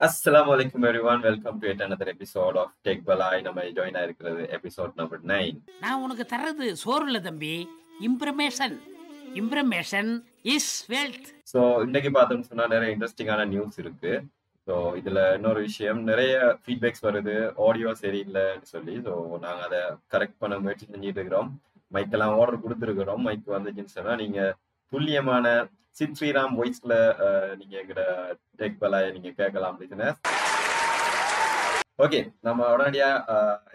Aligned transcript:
அஸ்ஸலாமு 0.00 0.50
அலைக்கும் 0.54 0.84
everyone 0.86 1.22
welcome 1.26 1.58
to 1.60 1.66
another 1.84 2.06
episode 2.12 2.56
of 2.62 2.72
tech 2.86 3.04
பலாய் 3.08 3.44
நம்ம 3.46 3.62
ஜாயின் 3.76 3.98
ஆயிருக்கிறது 4.00 4.42
எபிசோட் 4.56 4.98
நம்பர் 5.00 5.20
நைன் 5.30 5.58
நான் 5.84 6.00
உனக்கு 6.04 6.24
தர்றது 6.32 6.66
சோறு 6.80 7.04
இல்ல 7.08 7.18
தம்பி 7.26 7.52
information 8.08 8.74
information 9.40 10.10
is 10.54 10.72
wealth 10.92 11.28
so 11.52 11.60
இன்னைக்கு 11.86 12.10
பார்த்தோம்னு 12.16 12.48
சொன்னா 12.50 12.66
நிறைய 12.74 12.94
இன்ட்ரெஸ்டிங்கான 12.94 13.46
நியூஸ் 13.52 13.78
இருக்கு. 13.84 14.12
ஸோ 14.66 14.74
இதுல 15.00 15.22
இன்னொரு 15.36 15.62
விஷயம் 15.68 16.02
நிறைய 16.10 16.34
ஃபீட்பேக்ஸ் 16.62 17.06
வருது. 17.06 17.36
ஆடியோ 17.66 17.90
சரியில்லைன்னு 18.02 18.68
சொல்லி. 18.74 18.96
ஸோ 19.06 19.14
நாங்க 19.46 19.62
அதை 19.68 19.80
கரெக்ட் 20.14 20.40
பண்ண 20.42 20.58
முயற்சி 20.64 20.86
செஞ்சுட்டு 20.86 21.20
இருக்கிறோம். 21.20 21.50
மைக்கெல்லாம் 21.92 22.36
ஆர்டர் 22.40 22.62
கொடுத்துருக்குறோம். 22.64 23.24
மைக் 23.28 23.54
வந்துச்சுன்னு 23.56 23.96
சொன்னா 23.96 24.14
நீங்க 24.22 24.40
துல்லியமான 24.92 25.46
சின் 25.98 26.16
ஸ்ரீராம் 26.18 26.54
வாய்ஸ்ல 26.58 26.94
நீங்க 27.58 27.74
எங்கட 27.80 28.02
டெக் 28.60 28.80
பலாய 28.80 29.10
நீங்க 29.16 29.30
கேட்கலாம் 29.40 29.72
அப்படின்னு 29.74 30.08
ஓகே 32.04 32.20
நம்ம 32.46 32.60
உடனடியா 32.74 33.08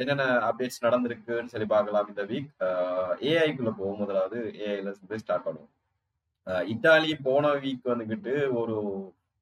என்னென்ன 0.02 0.23
அப்டேட்ஸ் 0.48 0.84
நடந்திருக்குன்னு 0.86 1.52
சொல்லி 1.54 1.68
பார்க்கலாம் 1.73 2.09
இந்த 2.12 2.23
வீக் 2.32 2.50
ஏஐக்குள்ள 3.30 3.72
போகும் 3.78 4.02
முதலாவது 4.02 4.40
ஏஐல 4.66 4.92
இருந்து 4.92 5.22
ஸ்டார்ட் 5.22 5.45
பண்ணுவோம். 5.45 5.72
இத்தாலி 6.73 7.12
போன 7.28 7.54
வீக் 7.64 7.90
வந்துகிட்டு 7.92 8.34
ஒரு 8.62 8.76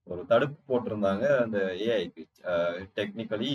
ஒரு 0.07 0.21
தடுப்பு 0.31 0.59
போட்டிருந்தாங்க 0.69 1.25
அந்த 1.43 1.59
ஏஐக்கு 1.87 2.23
டெக்னிக்கலி 2.97 3.53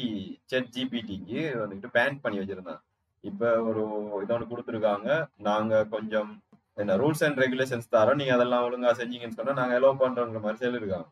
செட் 0.50 0.72
ஜிபிடிக்கு 0.74 1.42
வந்துகிட்டு 1.62 1.94
பேன் 1.98 2.22
பண்ணி 2.24 2.40
வச்சிருந்தாங்க. 2.40 2.82
இப்ப 3.24 3.52
ஒரு 3.68 3.84
இதொன்று 4.24 4.50
கொடுத்துருக்காங்க. 4.50 5.08
நாங்க 5.48 5.84
கொஞ்சம் 5.94 6.32
என்ன 6.80 6.96
ரூல்ஸ் 7.02 7.24
அண்ட் 7.26 7.40
ரெகுலேஷன்ஸ் 7.44 7.88
தரோம். 7.94 8.18
நீங்க 8.20 8.32
அதெல்லாம் 8.36 8.64
ஒழுங்கா 8.66 8.92
செஞ்சீங்கன்னு 9.00 9.38
சொன்னா 9.38 9.54
நாங்க 9.60 9.74
எலோ 9.80 9.90
பண்றோங்கிற 10.02 10.40
மாதிரி 10.44 10.62
சொல்லியிருக்காங்க 10.64 11.08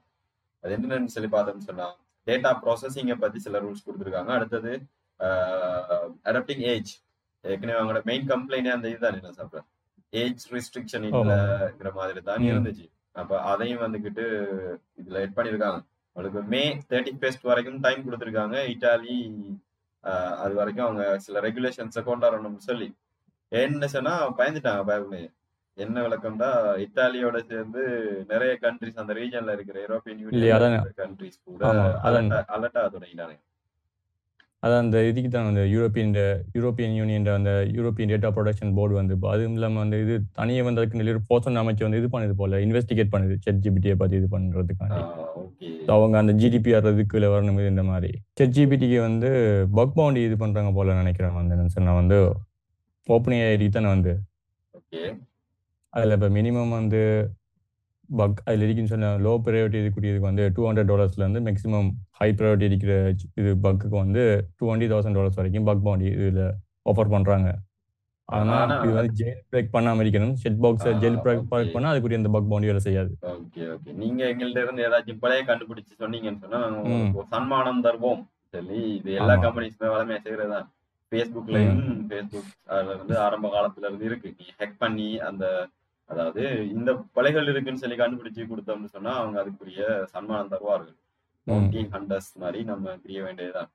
அது 0.65 0.75
என்னன்னு 0.77 1.15
சொல்லி 1.17 1.31
பார்த்தோம்னு 1.35 1.69
சொன்னா 1.71 1.89
டேட்டா 2.29 2.51
ப்ராசஸிங்கை 2.63 3.17
பத்தி 3.25 3.39
சில 3.47 3.59
ரூல்ஸ் 3.65 3.85
கொடுத்துருக்காங்க. 3.87 4.31
அடுத்தது 4.39 4.73
அடாப்டிங் 6.31 6.65
ஏஜ் 6.73 6.93
ஏற்கனவே 7.45 7.79
அவங்களோட 7.81 8.03
மெயின் 8.11 8.27
கம்ப்ளைண்ட் 8.33 8.75
அந்த 8.77 8.87
இதுதான். 8.93 9.17
என்ன 9.21 9.33
சாப்பிட்றேன் 9.39 9.67
ஏஜ் 10.23 10.45
ரெஸ்ட்ரிக்ஷன் 10.55 11.05
இல்லைங்கிற 11.09 11.91
மாதிரி 11.99 12.21
தான். 12.29 12.47
இருந்துச்சு. 12.51 12.87
அப்ப 13.21 13.39
அதையும் 13.51 13.83
வந்துகிட்டு 13.85 14.25
இதுல 15.01 15.21
எட் 15.25 15.37
பண்ணிருக்காங்க. 15.39 15.81
அவங்களுக்கு 16.17 16.41
மே 16.55 16.63
தேர்ட்டி 16.91 17.13
ஃபர்ஸ்ட் 17.21 17.49
வரைக்கும் 17.51 17.83
டைம் 17.87 18.07
கொடுத்துருக்காங்க. 18.07 18.57
இட்டாலி 18.73 19.17
அது 20.43 20.55
வரைக்கும் 20.61 20.87
அவங்க 20.87 21.05
சில 21.27 21.41
ரெகுலேஷன்ஸை 21.47 22.03
கொண்டாடணும்னு 22.11 22.63
சொல்லி. 22.71 22.89
என்ன 23.53 23.87
சொன்னா 23.97 24.15
பயந்துட்டாங்க 24.41 24.83
பயமே 24.91 25.23
என்ன 25.85 25.97
விளக்கம்டா 26.07 26.49
இத்தாலியோட 26.85 27.39
சேர்ந்து 27.53 27.83
நிறைய 28.33 28.53
கண்ட்ரிஸ் 28.65 29.01
அந்த 29.03 29.13
ரீஜன்ல 29.21 29.55
இருக்கிற 29.57 29.79
யூரோப்பியன். 29.87 30.21
யூனியன் 30.25 30.91
கண்ட்ரிஸ் 31.03 31.39
கூட. 31.51 31.63
அலர்ட்டா 32.09 32.83
தொடங்கிட்டாங்க. 32.97 33.37
அதான் 34.65 34.83
அந்த 34.85 34.99
இதுக்கு 35.11 35.29
தான் 35.35 35.47
அந்த 35.51 35.63
யூரோப்பியன் 35.75 36.11
யூரோப்பியன் 36.57 36.97
யூனியன் 36.99 37.29
அந்த 37.37 37.53
யூரோப்பியன் 37.77 38.11
டேட்டா 38.13 38.31
ப்ரொடக்ஷன் 38.37 38.75
போர்டு 38.79 38.95
வந்து 38.99 39.15
அதுவும் 39.31 39.55
இல்லாமல் 39.59 39.83
வந்து 39.83 39.99
இது 40.05 40.15
தனியாக 40.39 40.67
வந்து 40.67 40.81
அதுக்கு 40.81 41.01
நிறைய 41.01 41.21
போர்சன் 41.31 41.61
அமைச்சு 41.61 41.87
வந்து 41.87 42.01
இது 42.01 42.09
பண்ணுது 42.15 42.35
போல 42.41 42.61
இன்வெஸ்டிகேட் 42.67 43.13
பண்ணுது 43.15 43.37
செட் 43.47 43.63
ஜிபிடியை 43.67 43.95
பற்றி 44.03 44.19
இது 44.21 44.29
பண்ணுறதுக்காண்டி 44.35 45.01
அவங்க 45.95 46.17
அந்த 46.23 46.33
ஜிடிபிஆர் 46.43 46.91
இதுக்குள்ள 46.93 47.29
வரணும் 47.35 47.63
இந்த 47.73 47.85
மாதிரி. 47.91 48.11
செட் 48.39 48.55
ஜிபிடிக்கு 48.59 48.99
வந்து 49.09 49.31
பக் 49.79 49.97
பவுண்டி 49.97 50.21
இது 50.29 50.37
பண்ணுறாங்க 50.45 50.73
போல 50.79 50.99
நினைக்கிறேன் 51.01 51.35
வந்து 51.39 51.75
சொன்னா 51.77 51.95
வந்து 52.01 52.19
ஓப்பன் 53.07 53.39
ஐடி 53.49 53.69
தானே 53.79 53.91
வந்து. 53.97 54.15
அதில் 55.95 56.15
இப்போ 56.17 56.29
மினிமம் 56.35 56.75
வந்து 56.75 57.01
பக் 58.11 58.41
அதில் 58.47 58.63
இருக்குன்னு 58.63 58.93
சொன்ன 58.93 59.11
லோ 59.21 59.33
ப்ரையாரிட்டி 59.43 59.79
இருக்கக்கூடியதுக்கு 59.79 60.29
வந்து 60.29 60.45
டூ 60.55 60.63
ஹண்ட்ரட் 60.67 60.91
டாலர்ஸ்லேருந்து 60.91 61.43
மேக்ஸிமம் 61.47 61.89
ஹை 62.19 62.29
ப்ரையாரிட்டி 62.33 62.69
இருக்கிற 62.71 62.93
இது 63.41 63.51
பக்குக்கு 63.65 63.97
வந்து 63.99 64.23
டுவெண்ட்டி 64.61 64.89
தௌசண்ட் 64.93 65.19
டாலர்ஸ் 65.19 65.41
வரைக்கும் 65.41 65.69
பக் 65.69 65.85
பவுண்டி 65.85 66.09
இதில் 66.19 66.43
ஆஃபர் 66.87 67.13
பண்ணுறாங்க 67.13 67.49
ஆனால் 68.29 68.59
ஆனா- 68.63 68.81
இது 68.85 68.93
வந்து 68.93 69.15
ஜெயில் 69.21 69.39
பிரேக் 69.51 69.71
பண்ணாமல் 69.71 70.03
இருக்கணும். 70.03 70.35
செட் 70.41 70.59
பாக்ஸை 70.61 70.91
ஆ, 70.91 70.99
ஜெயில் 71.01 71.17
பிரேக் 71.23 71.41
okay. 71.45 71.71
பண்ணால் 71.73 71.93
அதுக்குரிய 71.93 72.19
அந்த 72.19 72.31
பக் 72.31 72.51
பவுண்டி 72.51 72.69
வேலை 72.69 72.83
செய்யாது. 72.85 73.13
ஓகே 73.31 73.63
ஓகே 73.73 73.93
நீங்க 73.97 74.21
எங்கள்ட்ட 74.29 74.61
இருந்து 74.61 74.85
ஏதாச்சும் 74.87 75.19
பிழைய 75.23 75.41
கண்டுபிடிச்சு 75.49 75.95
சொன்னீங்கன்னு 75.99 76.43
சொன்னா 76.45 76.59
நாங்க 76.65 76.77
ம். 76.79 76.85
உங்களுக்கு 76.89 77.21
ஒரு 77.23 77.31
சன்மானம் 77.33 77.83
தருவோம். 77.85 78.21
சொல்லி 78.55 78.79
இது 78.95 79.11
எல்லா. 79.17 79.35
கம்பெனிஸுமே 79.43 79.91
வளமையா 79.93 80.21
செய்யறதுதான் 80.23 80.69
ஃபேஸ்புக்லயும் 81.13 81.81
ஃபேஸ்புக் 82.09 82.49
அதுல 82.71 82.95
வந்து 82.97 83.17
ஆரம்ப 83.21 83.49
காலத்துல 83.49 83.87
இருந்து 83.87 84.05
இருக்கு. 84.05 84.31
நீ 84.39 84.47
ஹேக் 84.59 84.79
பண்ணி 84.79 85.09
அந்த 85.29 85.45
அதாவது 86.11 86.43
இந்த 86.75 86.91
பிழைகள் 87.17 87.51
இருக்குன்னு 87.53 87.83
சொல்லி 87.83 87.97
கண்டுபிடிச்சு 88.01 88.51
கொடுத்தோம்னு 88.53 88.95
சொன்னா 88.95 89.13
அவங்க 89.21 89.37
அதுக்குரிய 89.43 89.83
சன்மானம் 90.13 90.53
தருவார்கள். 90.55 90.97
ஹண்டர்ஸ் 91.97 92.31
மாதிரி 92.43 92.61
நம்ம 92.71 92.95
பிரிய 93.03 93.21
வேண்டியதுதான். 93.27 93.71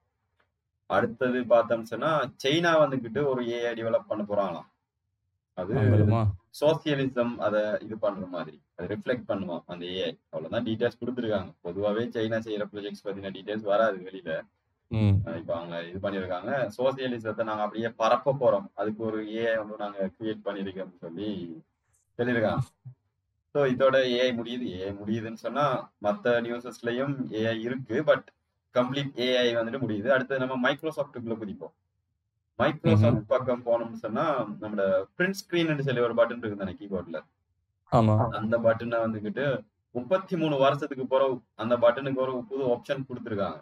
அடுத்தது 0.90 1.40
பார்த்தோம்னு 1.51 1.91
சொன்னா 1.91 2.09
சைனா 2.44 2.72
வந்துகிட்டு 2.84 3.22
ஒரு 3.31 3.41
ஏஐ 3.57 3.72
டெவலப் 3.79 4.09
பண்ண 4.09 4.23
போறாங்களாம். 4.31 4.69
அது 5.57 5.73
சோசியலிசம் 6.59 7.34
அதை 7.46 7.62
இது 7.85 7.96
பண்ற 8.03 8.25
மாதிரி. 8.34 8.57
அதை 8.75 8.85
ரிஃப்ளெக்ட் 8.94 9.29
பண்ணுவான் 9.29 9.63
அந்த 9.73 9.85
ஏஐ 9.97 10.12
அவ்வளவுதான் 10.31 10.66
டீடைல்ஸ் 10.67 11.00
கொடுத்துருக்காங்க. 11.02 11.52
பொதுவாகவே 11.67 12.03
சைனா 12.16 12.40
செய்யற 12.47 12.66
ப்ரொஜெக்ட்ஸ் 12.73 13.06
பத்தின 13.06 13.31
டீடைல்ஸ் 13.38 13.69
வராது 13.73 13.97
வெளியில. 14.07 14.34
இப்ப 15.40 15.52
அவங்க 15.59 15.75
இது 15.90 16.00
பண்ணிருக்காங்க 16.03 16.52
சோசியலிசத்தை 16.78 17.44
நாங்க 17.50 17.63
அப்படியே 17.66 17.90
பரப்ப 18.02 18.35
போறோம். 18.41 18.67
அதுக்கு 18.81 19.02
ஒரு 19.09 19.22
ஏஐ 19.40 19.56
வந்து 19.62 19.78
நாங்க 19.84 20.09
கிரியேட் 20.17 20.46
பண்ணிருக்கோம்னு 20.47 21.03
சொல்லி 21.06 21.29
சொல்லியிருக்காங்க 22.20 22.64
ஸோ 23.56 23.62
இதோட 23.74 23.98
ஏஐ 24.16 24.30
முடியுது. 24.40 24.66
ஏஐ 24.78 24.92
முடியுதுன்னு 25.02 25.44
சொன்னா 25.44 25.66
மற்ற 25.98 26.42
நியூஸஸ்லயும் 26.42 27.14
ஏஐ 27.42 27.56
இருக்கு 27.68 27.98
பட் 28.03 28.26
கம்ப்ளீட் 28.76 29.12
ஏஐ 29.26 29.50
வந்துட்டு 29.58 29.84
முடியுது. 29.84 30.08
அடுத்து 30.09 30.42
நம்ம 30.44 30.56
மைக்ரோசாஃப்ட்டுக்குள்ள 30.66 31.36
குதிப்போம். 31.42 31.74
மைக்ரோசாஃப்ட் 32.59 33.28
பக்கம் 33.28 33.64
போனோம்னு 33.66 34.02
சொன்னா 34.03 34.26
நம்மளோட 34.62 34.84
பிரிண்ட் 35.18 35.40
ஸ்கிரீன் 35.42 35.86
சொல்லி 35.88 36.06
ஒரு 36.08 36.18
பட்டன் 36.20 36.42
இருக்கு 36.42 36.62
தானே 36.64 36.76
கீபோர்ட்ல 36.81 37.20
அந்த 38.40 38.56
பட்டனை 38.66 39.00
வந்துகிட்டு 39.06 39.46
முப்பத்தி 39.96 40.36
மூணு 40.38 40.56
வருஷத்துக்கு 40.58 41.06
பிறகு 41.08 41.36
அந்த 41.56 41.74
பட்டனுக்கு 41.78 42.22
ஒரு 42.22 42.34
புது 42.50 42.64
ஆப்ஷன் 42.74 43.06
கொடுத்துருக்காங்க. 43.09 43.59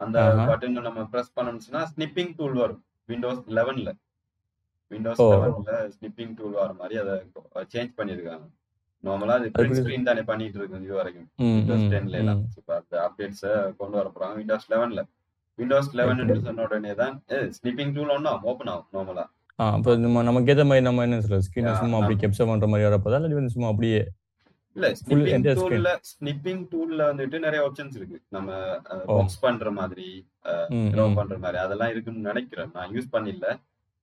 அந்த. 0.00 0.18
பட்டனை 0.50 0.82
நம்ம 0.88 1.02
பிரஸ் 1.04 1.34
பண்ணோம்னா 1.36 1.82
ஸ்னிப்பிங் 1.92 2.32
டூல் 2.36 2.56
வரும் 2.62 2.80
விண்டோஸ் 3.08 3.42
லெவன்ல 3.58 3.90
விண்டோஸ். 4.94 5.22
லெவன்ல 5.32 5.78
ஸ்னிப்பிங் 5.96 6.34
டூல் 6.38 6.58
வர 6.62 6.72
மாதிரி 6.80 6.96
அதை 7.02 7.14
சேஞ்ச் 7.74 7.92
பண்ணிருக்காங்க 8.00 8.46
நார்மலா 9.04 9.36
அது 9.40 9.48
பிரிண்ட் 9.56 9.78
ஸ்கிரீன் 9.80 10.08
தானே 10.08 10.22
பண்ணிட்டு 10.30 10.58
இருக்கு 10.58 10.84
இது 10.88 10.98
வரைக்கும். 11.00 11.28
விண்டோஸ் 11.58 11.86
டென்ல 11.94 12.18
எல்லாம். 12.22 12.42
இப்போ 12.60 12.72
அந்த 12.80 12.96
அப்டேட்ஸ் 13.06 13.44
கொண்டு 13.80 13.96
வர 14.00 14.08
போறாங்க. 14.16 14.34
விண்டோஸ் 14.40 14.68
லெவன்ல 14.72 15.02
விண்டோஸ் 15.58 15.92
லெவன் 15.98 16.20
சொன்ன 16.48 16.62
உடனே 16.66 16.92
தான் 17.00 17.14
ஸ்னிப்பிங் 17.58 17.94
டூல் 17.96 18.12
ஒன்னா 18.16 18.32
ஓப்பன் 18.50 18.72
ஆகும் 18.74 18.92
நார்மலா 18.96 19.24
அப்போ 19.58 19.90
நம்ம 20.02 20.22
நமக்கு 20.28 20.50
ஏற்ற 20.52 20.64
மாதிரி 20.68 20.84
நம்ம 20.86 21.02
என்ன 21.06 21.16
சொல்றது? 21.24 21.44
ஸ்க்ரீனை 21.46 21.72
சும்மா 21.80 21.96
அப்படி 21.98 22.14
ஆமா. 22.14 22.20
கேப்சர் 22.22 22.48
பண்ணுற 22.50 22.66
மாதிரி 22.72 22.86
வரப்போதா? 22.88 23.18
இல்லை 23.26 23.50
சும்மா 23.56 23.68
அப்படியே 23.72 23.98
இல்ல 24.76 24.86
ஸ்னிப்பிங். 25.00 25.44
டூல்ல 25.58 25.90
ஸ்னிப்பிங் 26.10 26.62
டூல்ல 26.72 27.00
வந்துட்டு 27.10 27.38
நிறைய 27.44 27.60
ஆப்ஷன்ஸ் 27.66 27.96
இருக்கு. 27.98 28.18
நம்ம. 28.36 28.50
பாக்ஸ் 29.10 29.40
பண்ற 29.44 29.70
மாதிரி 29.80 30.08
ம் 30.78 31.14
பண்ற 31.18 31.36
மாதிரி. 31.44 31.58
அதெல்லாம் 31.64 31.92
இருக்குன்னு 31.94 32.28
நினைக்கிறேன். 32.30 32.70
நான் 32.76 32.94
யூஸ் 32.96 33.12
பண்ணில்ல. 33.16 33.48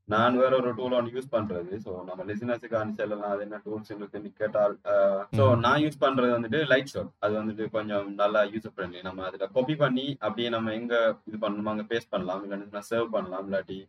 நான் 0.09 0.40
வேற 0.42 0.52
ஒரு 0.59 0.70
டூல் 0.78 0.96
ஒன்று 0.97 1.14
யூஸ் 1.16 1.34
பண்றது. 1.34 1.74
ஸோ 1.84 1.92
நம்ம 2.08 2.22
லிசினஸுக்கு 2.30 2.78
அனுப்பிச்சலாம் 2.80 3.34
அது 3.34 3.44
என்ன 3.47 3.59
டூல்ஸ் 3.66 3.92
இருக்குன்னு 3.94 4.31
கேட்டால் 4.42 4.75
ஸோ. 5.38 5.46
நான் 5.66 5.81
யூஸ் 5.84 6.02
பண்றது 6.03 6.31
வந்துட்டு 6.36 6.62
லைட் 6.72 6.92
ஷாட் 6.94 7.12
அது 7.25 7.34
வந்துட்டு 7.40 7.66
கொஞ்சம் 7.75 8.08
நல்லா 8.16 8.42
யூஸ் 8.53 8.68
ஃப்ரெண்ட்லி 8.74 9.02
நம்ம 9.08 9.25
அதுல 9.30 9.47
காப்பி 9.56 9.78
பண்ணி 9.84 10.06
அப்படியே 10.22 10.50
நம்ம 10.56 10.74
எங்க 10.80 10.94
இது 11.30 11.40
பண்ணணுமோ 11.46 11.72
அங்க 11.74 11.86
பேஸ்ட் 11.92 12.14
பண்ணலாம். 12.16 12.44
இல்லைன்னா 12.46 12.84
சர்வ் 12.92 13.16
பண்ணலாம். 13.16 13.46
இல்லாட்டி 13.47 13.80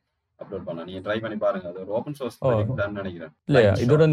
அப்லோட் 0.41 0.66
பண்ணலாம். 0.66 0.88
நீங்க 0.91 1.03
ட்ரை 1.06 1.19
பண்ணி 1.25 1.38
பாருங்க. 1.38 1.69
அது 1.72 1.82
ஒரு 1.84 1.92
ஓப்பன் 1.98 2.19
சோர்ஸ். 2.20 2.38
தான் 2.82 2.98
நினைக்கிறேன். 3.00 3.32
இல்லையா? 3.50 3.72
இதோட 3.84 4.04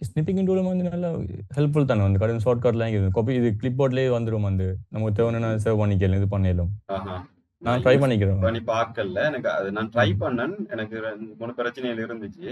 ஸ்னிப்பிங் 0.00 0.44
டூல் 0.48 0.60
வந்து 0.64 0.84
நல்லா 0.88 1.08
ஹெல்ப்ஃபுல் 1.56 1.88
தானே? 1.88 2.02
வந்து 2.04 2.20
கடன் 2.22 2.44
ஷார்ட்கட்லாம் 2.44 2.90
இருக்குது 2.90 3.14
காப்பி 3.16 3.32
இது 3.38 3.48
கிளிப் 3.60 3.78
போர்ட்லேயே 3.78 4.10
வந்துடும் 4.16 4.46
வந்து. 4.48 4.66
நமக்கு 4.94 5.16
தேவையான 5.16 5.48
சேவ் 5.64 5.80
பண்ணிக்கலாம் 5.80 6.20
இது 6.20 6.28
பண்ணிடலாம் 6.34 6.70
ஆஹா. 6.96 7.16
நான் 7.62 7.82
ட்ரை 7.82 7.94
பண்ணிக்கிறேன். 7.98 8.40
பண்ணி 8.40 8.60
பார்க்கல. 8.66 9.22
எனக்கு 9.24 9.50
அது 9.50 9.72
நான் 9.72 9.90
ட்ரை 9.90 10.08
பண்ணேன். 10.20 10.54
எனக்கு 10.68 11.00
ரெண்டு 11.00 11.34
மூணு 11.34 11.54
பிரச்சனைகள் 11.54 12.04
இருந்துச்சு. 12.06 12.48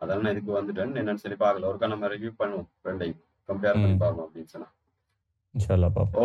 அதெல்லாம் 0.00 0.24
நான் 0.24 0.32
இதுக்கு 0.32 0.58
வந்துட்டேன். 0.58 0.94
என்னன்னு 1.00 1.22
சொல்லி 1.24 1.36
பார்க்கல. 1.36 1.68
ஒருக்கா 1.70 1.88
நம்ம 1.88 2.08
ரிவ்யூ 2.08 2.32
பண்ணுவோம். 2.38 2.68
ரெண்டையும் 2.84 3.18
கம்பேர் 3.48 3.80
பண்ணி. 3.82 3.96
பார்ப்போம் 3.96 4.26
அப்படின்னு 4.26 4.52
சொன்னா. 4.54 4.68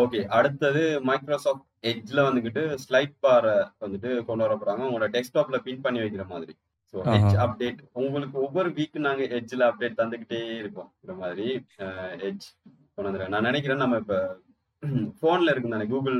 ஓகே. 0.02 0.20
அடுத்தது 0.28 0.82
மைக்ரோசாஃப்ட் 1.00 1.66
எட்ஜ்ல 1.82 2.20
வந்துகிட்டு 2.28 2.62
ஸ்லைட் 2.84 3.16
பாரை 3.22 3.56
வந்துட்டு 3.80 4.24
கொண்டு 4.24 4.44
வர 4.44 4.54
போறாங்க. 4.54 4.82
உங்களோட 4.88 5.08
டெஸ்க்டாப்ல 5.16 5.58
பின் 5.58 5.80
பண்ணி 5.80 6.00
வைக்கிற 6.00 6.26
மாதிரி. 6.28 6.52
ஸோ. 6.94 6.96
எட்ஜ் 7.14 7.36
அப்டேட் 7.44 7.80
உங்களுக்கு 7.92 8.36
ஒவ்வொரு 8.40 8.68
வீக் 8.70 8.98
நாங்க 8.98 9.22
எட்ஜ்ல 9.38 9.66
அப்டேட் 9.70 10.00
தந்துகிட்டே 10.00 10.40
இருப்போம். 10.58 10.90
இந்த 11.00 11.14
மாதிரி 11.14 11.46
எட்ஜ் 12.28 12.46
கொண்டு 12.94 13.08
வந்துருக்கேன் 13.08 13.36
நான் 13.36 13.48
நினைக்கிறேன் 13.50 13.76
நம்ம 13.76 13.96
இப்ப 13.96 14.16
போன்ல 15.22 15.50
இருக்கு 15.50 15.68
தானே 15.68 15.86
கூகுள் 15.86 16.18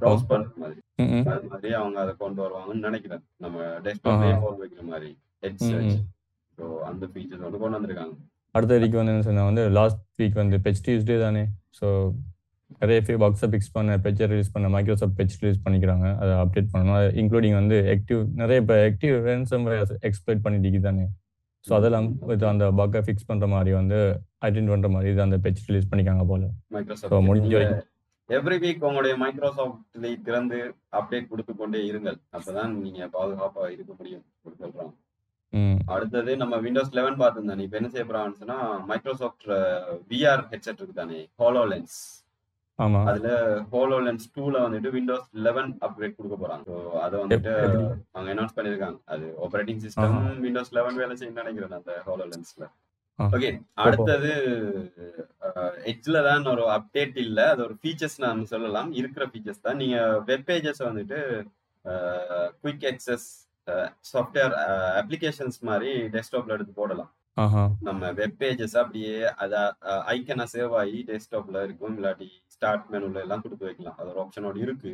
ப்ரௌஸ் 0.00 0.26
பண்ற 0.30 0.48
மாதிரி. 0.62 0.80
அது 1.34 1.46
மாதிரி 1.52 1.70
அவங்க 1.80 1.98
அதை 2.04 2.12
கொண்டு 2.22 2.40
வருவாங்கன்னு 2.44 2.86
நினைக்கிறேன். 2.88 3.22
நம்ம 3.44 3.56
டெஸ்க்டாப்லயே. 3.86 4.34
போன் 4.44 4.60
வைக்கிற 4.62 4.84
மாதிரி. 4.92 5.10
Head 5.44 5.62
search. 5.68 5.96
ஸோ 6.58 6.64
அந்த 6.90 7.04
ஃபீச்சர்ஸ் 7.12 7.44
வந்து 7.46 7.60
கொண்டு 7.62 7.76
வந்திருக்காங்க. 7.78 8.14
அடுத்த 8.54 8.78
வீக் 8.82 9.00
வந்து 9.00 9.12
என்ன 9.14 9.24
சொன்னா 9.28 9.44
வந்து 9.50 9.62
லாஸ்ட் 9.78 10.02
வீக் 10.20 10.42
வந்து 10.42 10.56
பெச் 10.66 10.84
டியூஸ்டே 10.86 11.18
தானே. 11.26 11.44
ஸோ 11.78 11.86
நிறைய 12.82 12.98
ஃபே 13.06 13.14
பக்ஸை 13.22 13.46
ஃபிக்ஸ் 13.52 13.72
பண்ண 13.76 13.96
பெச்சை 14.04 14.26
ரிலீஸ் 14.32 14.52
பண்ண 14.54 14.66
மைக்ரோசாஃப்ட் 14.74 15.16
பெச் 15.18 15.36
ரிலீஸ் 15.40 15.62
பண்ணிக்கிறாங்க. 15.64 16.06
அதை 16.22 16.32
அப்டேட் 16.42 16.70
பண்ணணும். 16.74 17.16
இன்க்ளூடிங் 17.22 17.56
வந்து 17.60 17.76
ஆக்டிவ் 17.94 18.20
நிறைய 18.40 18.62
இப்போ 18.62 18.76
ஆக்டிவ் 18.88 19.16
ரேன்சம் 19.28 19.66
எக்ஸ்பிளைட் 20.08 20.44
பண்ணிட்டு 20.46 20.80
தானே. 20.88 21.04
ஸோ 21.64 21.72
அதெல்லாம் 21.78 22.06
இது 22.34 22.44
அந்த 22.52 22.66
பக்கை 22.80 23.00
ஃபிக்ஸ் 23.06 23.26
பண்ணுற 23.30 23.48
மாதிரி 23.54 23.72
வந்து 23.80 23.98
ஐடென்ட் 24.48 24.72
பண்ணுற 24.72 24.88
மாதிரி 24.94 25.10
இது 25.14 25.22
அந்த 25.26 25.36
பெச் 25.44 25.60
ரிலீஸ் 25.68 25.90
பண்ணிக்காங்க 25.90 26.24
போல. 26.32 26.42
முடிஞ்ச 27.28 27.52
வரைக்கும். 27.56 27.82
எவ்ரி 28.30 28.56
வீக் 28.62 28.84
உங்களுடைய 28.88 29.14
மைக்ரோசாஃப்ட்ல 29.22 30.10
திறந்து 30.26 30.58
அப்டேட் 30.98 31.30
கொடுத்து 31.30 31.52
கொண்டே 31.60 31.80
இருங்கள். 31.90 32.18
அப்பதான் 32.36 32.72
நீங்க 32.84 33.08
பாதுகாப்பா 33.16 33.64
இருக்க 33.74 33.92
முடியும். 34.00 34.24
சொல்றாங்க. 34.62 34.92
அடுத்தது 35.94 36.32
நம்ம 36.42 36.58
விண்டோஸ் 36.64 36.94
லெவன் 36.98 37.18
பார்த்துருந்தோம் 37.20 37.62
இப்போ 37.64 37.76
என்ன 37.78 37.88
செய்ய 37.94 38.04
போறாங்கன்னு 38.10 38.56
மைக்ரோசாஃப்ட் 38.90 39.46
விஆர் 40.10 40.42
ஹெட்செட் 40.52 40.78
இருக்கு 40.80 41.00
தானே 41.00 41.18
ஹோலோ 41.42 41.64
லென்ஸ் 41.72 41.98
அதுல 43.10 43.30
ஹோலோ 43.72 43.96
லென்ஸ் 44.06 44.30
டூல 44.36 44.54
வந்துட்டு 44.66 44.90
விண்டோஸ் 44.94 45.26
லெவன் 45.46 45.72
அப்கிரேட் 45.86 46.16
கொடுக்க 46.18 46.36
போறாங்க. 46.42 46.64
ஸோ 46.68 46.76
அதை 47.04 47.16
வந்துட்டு? 47.22 47.52
அவங்க 48.14 48.28
அனௌன்ஸ் 48.34 48.56
பண்ணிருக்காங்க 48.58 48.98
அது 49.14 49.26
ஆப்பரேட்டிங் 49.46 49.82
சிஸ்டம். 49.84 50.16
விண்டோஸ் 50.46 50.72
லெவன் 50.78 50.98
வேலை 51.02 51.16
செய்யும் 51.20 51.40
நினைக்கிறேன் 51.42 51.76
அந்த 51.80 51.94
ஹோலோ 52.08 52.26
லென்ஸ்ல. 52.32 52.64
ஓகே 53.18 53.50
அடுத்தது 53.84 54.30
எட்ஜ்ல 55.90 56.18
தான் 56.28 56.50
ஒரு 56.52 56.64
அப்டேட் 56.76 57.16
இல்ல. 57.24 57.38
அது 57.52 57.62
ஒரு 57.66 57.74
ஃபீச்சர்ஸ் 57.80 58.18
நான் 58.24 58.40
சொல்லலாம். 58.52 58.90
இருக்கிற 59.00 59.24
ஃபீச்சர்ஸ் 59.32 59.64
தான். 59.66 59.80
நீங்க 59.82 59.98
வெப் 60.30 60.46
பேஜஸ் 60.50 60.82
வந்துட்டு 60.88 61.18
குயிக் 62.62 62.86
access 62.92 63.24
சாஃப்ட்வேர் 64.12 64.54
அப்ளிகேஷன்ஸ் 65.00 65.58
மாதிரி 65.68 65.90
டெஸ்க்டாப்ல 66.14 66.56
எடுத்து 66.56 66.72
போடலாம். 66.80 67.10
நம்ம 67.88 68.10
வெப் 68.20 68.38
பேஜஸ் 68.40 68.76
அப்படியே 68.82 69.14
அத 69.44 69.54
ஐக்கனா 70.14 70.46
சேவ் 70.54 70.74
ஆகி 70.80 70.98
டெஸ்க்டாப்ல 71.10 71.62
இருக்கும். 71.66 71.94
இல்லாட்டி 71.98 72.28
ஸ்டார்ட் 72.54 72.86
மெனுல 72.92 73.22
எல்லாம் 73.26 73.44
கொடுத்து 73.44 73.68
வைக்கலாம். 73.68 73.96
அது 73.98 74.08
ஒரு 74.12 74.20
ஆப்ஷனோட 74.24 74.56
இருக்கு. 74.66 74.92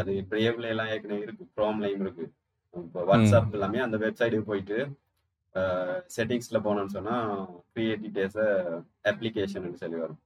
அது 0.00 0.12
பிரேவ்ல 0.30 0.70
எல்லாம் 0.74 0.90
ஏற்கனவே 0.94 1.24
இருக்கு. 1.26 1.44
க்ரோம்லயும் 1.56 2.04
இருக்கு. 2.06 2.24
இப்போ 2.74 3.02
வாட்ஸ்அப் 3.10 3.54
எல்லாமே 3.58 3.80
அந்த 3.86 3.96
வெப்சைட்டுக்கு 4.04 4.50
போயிட்டு 4.52 4.78
செட்டிங்ஸ்ல 6.16 6.60
போனோம்னு 6.66 6.96
சொன்னா 6.98 7.16
கிரியேட் 7.74 8.06
டேஸ் 8.18 8.40
அப்ளிகேஷன் 9.12 9.80
சொல்லி 9.82 9.98
வரும். 10.04 10.20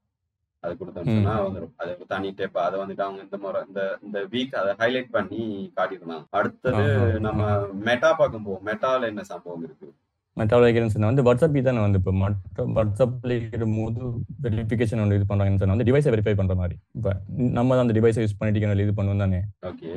அது 0.65 0.73
கொடுத்தோம்னு 0.79 1.17
சொன்னா 1.17 1.35
வந்துடும் 1.45 1.75
அது 1.83 1.91
ஒரு 1.99 2.09
தனி 2.13 2.31
டேப் 2.39 2.57
அதை 2.67 2.77
வந்துட்டு 2.81 3.05
அவங்க 3.07 3.21
இந்த 3.27 3.39
முறை 3.45 3.61
இந்த 3.69 3.83
இந்த 4.07 4.19
வீக் 4.33 4.59
அதை 4.61 4.73
ஹைலைட் 4.83 5.15
பண்ணி 5.17 5.43
காட்டியிருந்தாங்க 5.79 6.27
அடுத்தது. 6.41 6.85
நம்ம 7.29 7.51
மெட்டா 7.89 8.11
பார்க்கும் 8.21 8.47
போவோம். 8.49 8.67
மெட்டால 8.71 9.11
என்ன 9.13 9.25
சம்பவம் 9.33 9.65
இருக்கு? 9.69 9.89
மெட்டாவில் 10.41 10.67
வைக்கிறேன்னு 10.67 11.11
வந்து 11.11 11.25
வாட்ஸ்அப் 11.27 11.57
தானே 11.69 11.81
வந்து 11.85 12.01
இப்போ 12.01 12.13
மற்ற 12.23 12.65
வாட்ஸ்அப்ல 12.77 13.33
இருக்கிற 13.39 13.65
போது 13.77 14.11
வெரிஃபிகேஷன் 14.45 15.03
ஒன்று 15.05 15.19
இது 15.19 15.31
பண்ணுறாங்கன்னு 15.31 15.63
சொன்னா 15.63 15.77
வந்து 15.77 15.89
டிவைஸை 15.89 16.13
வெரிஃபை 16.15 16.35
பண்ணுற 16.41 16.57
மாதிரி. 16.61 16.77
இப்போ 16.99 17.13
நம்ம 17.59 17.75
தான் 17.77 17.87
அந்த 17.87 17.97
டிவைஸை 17.99 18.23
யூஸ் 18.25 18.39
பண்ணிட்டு 18.41 18.85
இது 18.87 18.99
பண்ணுவோம் 19.01 19.25
தானே. 19.25 19.41
ஓகே 19.71 19.91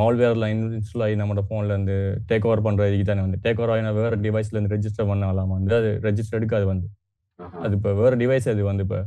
மால்வேரில் 0.00 0.46
இன்ஸ்டால் 0.52 1.04
ஆகி 1.06 1.14
நம்மளோட 1.20 1.42
ஃபோனில் 1.48 1.72
இருந்து 1.74 1.96
டேக் 2.28 2.46
ஓவர் 2.48 2.64
பண்ணுற 2.66 2.86
இதுக்கு 2.90 3.06
தானே 3.10 3.22
வந்து. 3.26 3.38
டேக் 3.44 3.60
ஓவர் 3.60 3.72
ஆகினா 3.74 3.92
வேறு 4.00 4.16
டிவைஸ்ல 4.26 4.56
இருந்து 4.56 4.72
ரெஜிஸ்டர் 4.76 5.08
பண்ணலாம்? 5.10 5.50
வந்து 5.56 5.74
அது 5.80 5.90
ரெஜிஸ்டர் 6.08 6.38
எடுக்காது 6.40 6.66
வந்து. 6.72 6.86
அது 7.64 7.74
இப்போ 7.78 7.90
வேறு 8.02 8.16
டிவைஸ் 8.22 8.46
அது 8.52 8.62
வந்து 8.70 8.84
இப்போ. 8.86 9.00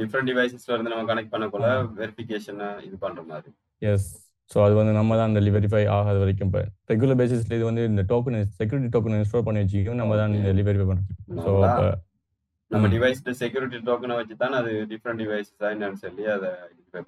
டிஃப்ரெண்ட் 0.00 0.28
டிவைசஸ்ல 0.30 0.74
இருந்து 0.74 0.92
நம்ம 0.92 1.06
கனெக்ட் 1.10 1.32
பண்ணக்குள்ள 1.32 1.70
வெரிஃபிகேஷன் 2.02 2.60
இது 2.86 2.96
பண்ற 3.04 3.22
மாதிரி. 3.32 3.50
எஸ் 3.82 4.08
ஸோ 4.50 4.58
அது 4.66 4.74
வந்து 4.78 4.92
நம்ம 4.98 5.16
தான் 5.18 5.28
அந்த 5.30 5.40
வெரிஃபை 5.56 5.82
ஆகாத 5.96 6.16
வரைக்கும் 6.22 6.48
இப்போ. 6.50 6.62
ரெகுலர் 6.92 7.18
பேசிஸ்ல 7.20 7.56
இது 7.58 7.66
வந்து 7.70 7.82
இந்த 7.90 8.02
டோக்கன் 8.12 8.38
செக்யூரிட்டி 8.60 8.90
டோக்கன் 8.94 9.18
இன்ஸ்டால் 9.18 9.46
பண்ணி 9.48 9.60
வச்சுக்கோ 9.62 9.94
நம்ம 10.00 10.16
தான் 10.20 10.34
இந்த 10.38 10.50
வெரிஃபை 10.60 10.86
பண்ணுறது 10.90 11.14
ஸோ 11.44 11.52
இப்போ 11.68 11.86
நம்ம 12.72 12.84
ம். 12.86 12.92
டிவைஸ் 12.94 13.20
செக்யூரிட்டி 13.40 13.78
டோக்கனை 13.88 14.14
வச்சு 14.18 14.34
தான் 14.42 14.54
அது 14.60 14.70
டிஃப்ரெண்ட் 14.92 15.20
டிவைசஸ் 15.22 15.72
என்னன்னு 15.72 16.00
சொல்லி 16.04 16.24
அதை 16.36 16.50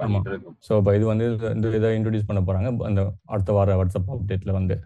பண்ணிட்டு 0.00 0.30
இருக்கும். 0.32 0.56
ஸோ 0.66 0.72
இப்போ 0.80 0.92
இது 0.98 1.04
வந்து 1.10 1.26
இந்த 1.56 1.72
இதை 1.78 1.90
இன்ட்ரடியூஸ் 1.98 2.28
பண்ண 2.28 2.40
போகிறாங்க 2.40 2.68
அந்த 2.88 3.00
அடுத்த 3.34 3.52
வார 3.56 3.76
வாட்ஸ்அப் 3.80 4.12
அப்டேட்டில் 4.16 4.58
வந்து. 4.58 4.76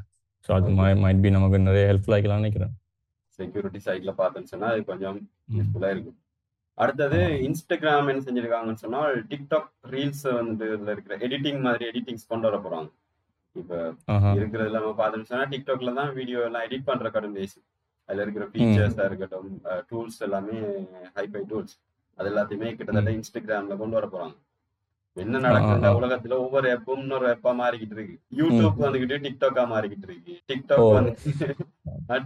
ஸோ 0.48 0.52
அது 0.56 0.70
மைட் 1.04 1.22
பி 1.24 1.30
நமக்கு 1.36 1.58
நிறைய 1.68 1.84
ஹெல்ப்ஃபுல்லாக 1.90 2.18
இருக்கலாம்னு 2.18 2.44
நினைக்கிறேன். 2.44 2.72
செக்யூரிட்டி 3.38 3.80
சைட்ல 3.86 4.12
பார்த்தோம்னு 4.20 4.52
சொன்னா 4.52 4.68
அது 4.72 4.80
கொஞ்சம். 4.90 5.18
யூஸ்ஃபுல்லா 5.56 5.90
இருக்கும். 5.94 6.16
அடுத்தது. 6.78 7.18
இன்ஸ்டாகிராம் 7.46 8.10
என்ன 8.12 8.22
செஞ்சிருக்காங்கன்னு 8.26 8.82
சொன்னா 8.84 9.00
டிக்டாக் 9.32 9.70
ரீல்ஸ் 9.94 10.26
வந்து 10.40 10.66
இதுல 10.74 10.92
இருக்கிற 10.94 11.14
எடிட்டிங் 11.26 11.60
மாதிரி 11.66 11.84
எடிட்டிங்ஸ் 11.90 12.30
கொண்டு 12.32 12.46
வர 12.48 12.58
போறாங்க. 12.64 12.88
இப்ப 13.56 13.74
இருக்கிறதுல 14.38 14.78
நம்ம 14.78 14.92
பார்த்தோம்னு 14.98 15.30
சொன்னா 15.30 15.46
டிக்டாக்ல 15.52 15.94
தான் 16.00 16.12
வீடியோ 16.18 16.40
எல்லாம் 16.48 16.66
எடிட் 16.66 16.88
பண்ற 16.90 17.10
கடன் 17.10 17.36
பேசி 17.38 17.58
அதுல 18.08 18.22
இருக்கிற 18.22 18.44
ஃபீச்சர்ஸா 18.52 19.04
இருக்கட்டும் 19.04 19.48
டூல்ஸ் 19.90 20.20
எல்லாமே 20.26 20.58
ஹைஃபை 21.16 21.42
டூல்ஸ் 21.50 21.74
அது 22.18 22.28
எல்லாத்தையுமே 22.30 22.68
கிட்டத்தட்ட 22.76 23.10
இன்ஸ்டாகிராம்ல 23.10 23.74
கொண்டு 23.76 23.96
வர 23.98 24.06
போறாங்க. 24.12 24.36
என்ன 25.16 25.38
நடக்குது. 25.38 25.90
உலகத்துல 26.00 26.36
ஒவ்வொரு 26.44 26.68
ஆப்பும் 26.74 27.02
இன்னொரு 27.02 27.26
ஆப்பா 27.28 27.50
மாறிக்கிட்டு 27.60 27.96
இருக்கு. 27.96 28.16
யூடியூப் 28.40 28.82
வந்துகிட்டு 28.84 29.16
டிக்டாக்கா 29.26 29.64
மாறிக்கிட்டு 29.72 30.06
இருக்கு. 30.08 30.34
டிக்டாக் 30.50 30.84
ஓ. 30.84 30.90
வந்து 30.96 31.12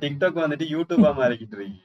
டிக்டாக் 0.05 0.43
வந்துட்டு 0.45 0.67
யூடியூபா 0.75 1.11
மாறிக்கிட்டு 1.21 1.57
இருக்கு. 1.59 1.81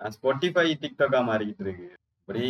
ஸ்பாட்டிஃபை 0.00 0.66
டிக்டாக்கா 0.84 1.20
மாறிக்கிட்டு 1.30 1.64
இருக்கு. 1.66 1.88
இப்படி 2.20 2.44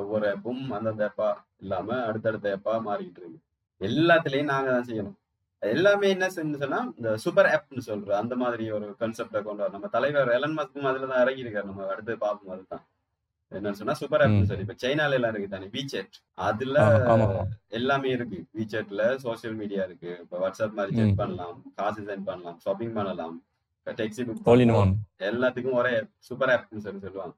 ஒவ்வொரு 0.00 0.26
ஆப்பும் 0.32 0.62
அந்தந்த 0.78 1.04
ஆப்பா 1.10 1.28
இல்லாம 1.62 1.98
அடுத்தடுத்த 2.08 2.56
ஆப்பா 2.56 2.74
மாறிக்கிட்டு 2.88 3.22
இருக்கு. 3.22 3.38
எல்லாத்துலயும் 3.80 4.52
நாங்க 4.52 4.70
தான் 4.70 4.88
செய்யணும். 4.90 5.16
எல்லாமே 5.62 6.08
என்ன 6.14 6.26
சொன்னா 6.30 6.80
இந்த 6.96 7.10
சூப்பர் 7.16 7.48
ஆப்னு 7.54 7.82
சொல்ற 7.86 8.10
அந்த 8.22 8.34
மாதிரி 8.36 8.64
ஒரு 8.70 8.86
கான்செப்டை 9.00 9.40
கொண்டு 9.46 9.62
வர. 9.62 9.70
நம்ம 9.72 9.88
தலைவர் 9.96 10.30
எலன் 10.36 10.56
மஸ்கும் 10.58 10.88
அதுல 10.90 11.08
தான் 11.12 11.22
இறங்கி 11.24 11.44
இருக்காரு 11.44 11.68
நம்ம 11.70 11.86
அடுத்து 11.92 12.18
பார்ப்போம் 12.18 12.54
அதுதான் 12.54 12.84
என்னன்னு 13.52 13.78
சொன்னா 13.80 13.94
சூப்பர் 14.00 14.22
ஆப்னு. 14.24 14.48
சொல்லி 14.50 14.64
இப்ப 14.66 14.76
சைனால 14.82 15.16
எல்லாம் 15.18 15.32
இருக்கு 15.32 15.48
தானே 15.48 15.68
வீச்சேட் 15.76 16.16
அதுல 16.48 16.76
எல்லாமே 17.78 18.08
இருக்கு. 18.16 18.38
வீச்சேட்ல 18.58 19.02
சோஷியல் 19.24 19.56
மீடியா 19.56 19.84
இருக்கு. 19.84 20.10
இப்ப 20.24 20.38
வாட்ஸ்அப் 20.42 20.78
மாதிரி. 20.78 20.96
செட் 21.00 21.20
பண்ணலாம். 21.22 21.56
காசு 21.76 22.02
சென்ட் 22.02 22.26
பண்ணலாம். 22.30 22.58
ஷாப்பிங் 22.66 22.92
பண்ணலாம். 22.92 23.34
டெக்ஸி 23.86 24.22
புக் 24.28 24.42
எல்லாத்துக்கும் 25.28 25.78
ஒரே 25.82 25.92
சூப்பர் 26.28 26.52
ஆப்னு 26.54 26.84
சொல்லி 26.86 27.00
சொல்லுவாங்க. 27.06 27.34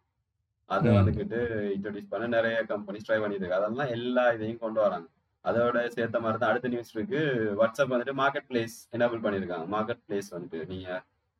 அதை. 0.70 0.88
வந்துக்கிட்டு 0.96 1.38
இன்ட்ரோடியூஸ் 1.74 2.12
பண்ண 2.12 2.26
நிறைய 2.36 2.56
கம்பெனிஸ் 2.68 3.06
ட்ரை 3.08 3.18
பண்ணிட்டு 3.22 3.44
இருக்கு 3.44 3.60
அதெல்லாம் 3.60 3.92
எல்லா 3.96 4.24
இதையும் 4.32 4.62
கொண்டு 4.64 4.80
வராங்க. 4.80 5.08
அதோட 5.44 5.76
சேர்த்த 5.94 6.18
மாதிரி 6.24 6.38
தான் 6.40 6.50
அடுத்த 6.52 6.70
நியூஸ் 6.72 6.92
இருக்கு 6.96 7.20
வாட்ஸ்அப் 7.60 7.92
வந்துட்டு 7.92 8.14
மார்க்கெட் 8.22 8.48
பிளேஸ் 8.50 8.76
எனேபிள் 8.96 9.22
பண்ணிருக்காங்க 9.24 9.66
மார்க்கெட் 9.76 10.02
பிளேஸ் 10.06 10.28
வந்துட்டு 10.34 10.58
நீங்க 10.72 10.88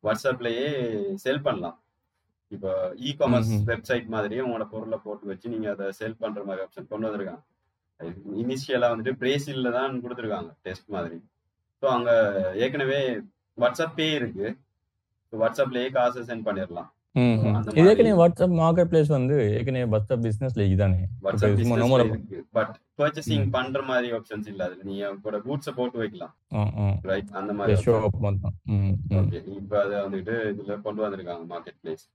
வாட்ஸ்அப்லயே 0.03 0.67
செல் 1.23 1.45
பண்ணலாம். 1.47 1.77
இப்போ 2.51 2.71
இ 3.07 3.11
காமர்ஸ். 3.19 3.51
வெப்சைட் 3.69 4.07
மாதிரியே 4.15 4.41
உங்களோட 4.45 4.65
பொருளை 4.71 4.97
போட்டு 5.03 5.29
வச்சு 5.31 5.53
நீங்க 5.53 5.67
அதை 5.75 5.85
செல் 5.99 6.17
பண்ற 6.23 6.41
மாதிரி 6.47 6.63
ஆப்ஷன் 6.65 6.89
கொண்டு 6.91 7.07
வந்திருக்காங்க. 7.07 7.43
இனிஷியலா 8.43 8.89
வந்துட்டு 8.93 9.13
பிரேசில்ல 9.21 9.71
தான் 9.77 10.01
கொடுத்துருக்காங்க 10.05 10.51
டெஸ்ட் 10.67 10.89
மாதிரி. 10.95 11.19
ஸோ 11.83 11.87
அங்க 11.97 12.09
ஏற்கனவே 12.63 12.99
வாட்ஸ்அப் 13.57 13.95
பே 13.99 14.07
இருக்கு 14.19 14.47
வாட்ஸ்அப்லயே 15.33 15.89
காசை 15.97 16.21
சென்ட் 16.29 16.47
பண்ணிடலாம் 16.47 16.89
இது 17.15 17.81
ஏற்கனவே 17.83 18.13
வாட்ஸ்அப் 18.19 18.53
மார்க்கெட் 18.59 18.89
பிளேஸ் 18.91 19.09
வந்து 19.09 19.35
ஏற்கனவே 19.55 19.85
வாட்ஸ்அப் 19.93 20.23
பிசினஸ் 20.23 20.55
லீக் 20.57 20.77
தானே? 20.77 20.99
பட் 22.53 22.71
பர்ச்சேசிங் 22.99 23.43
ம். 23.43 23.51
பண்ற 23.51 23.81
மாதிரி 23.81 24.07
ஆப்ஷன்ஸ் 24.13 24.47
இல்ல 24.47 24.61
அதுல. 24.63 24.83
நீங்க 24.83 25.11
கூட 25.23 25.37
பூட்ஸ 25.39 25.71
போட்டு 25.75 25.97
வைக்கலாம். 25.97 26.33
ரைட் 27.03 27.31
அந்த 27.33 27.53
மாதிரி 27.53 27.75
ஷோ 27.85 27.95
அப் 28.01 28.19
ஓகே 29.17 29.39
இப்போ 29.55 29.77
அதை 29.81 29.95
வந்துட்டு 29.99 30.35
இதுல 30.51 30.75
கொண்டு 30.81 31.03
வந்திருக்காங்க 31.03 31.45
மார்க்கெட் 31.53 31.79
பிளேஸ் 31.83 32.05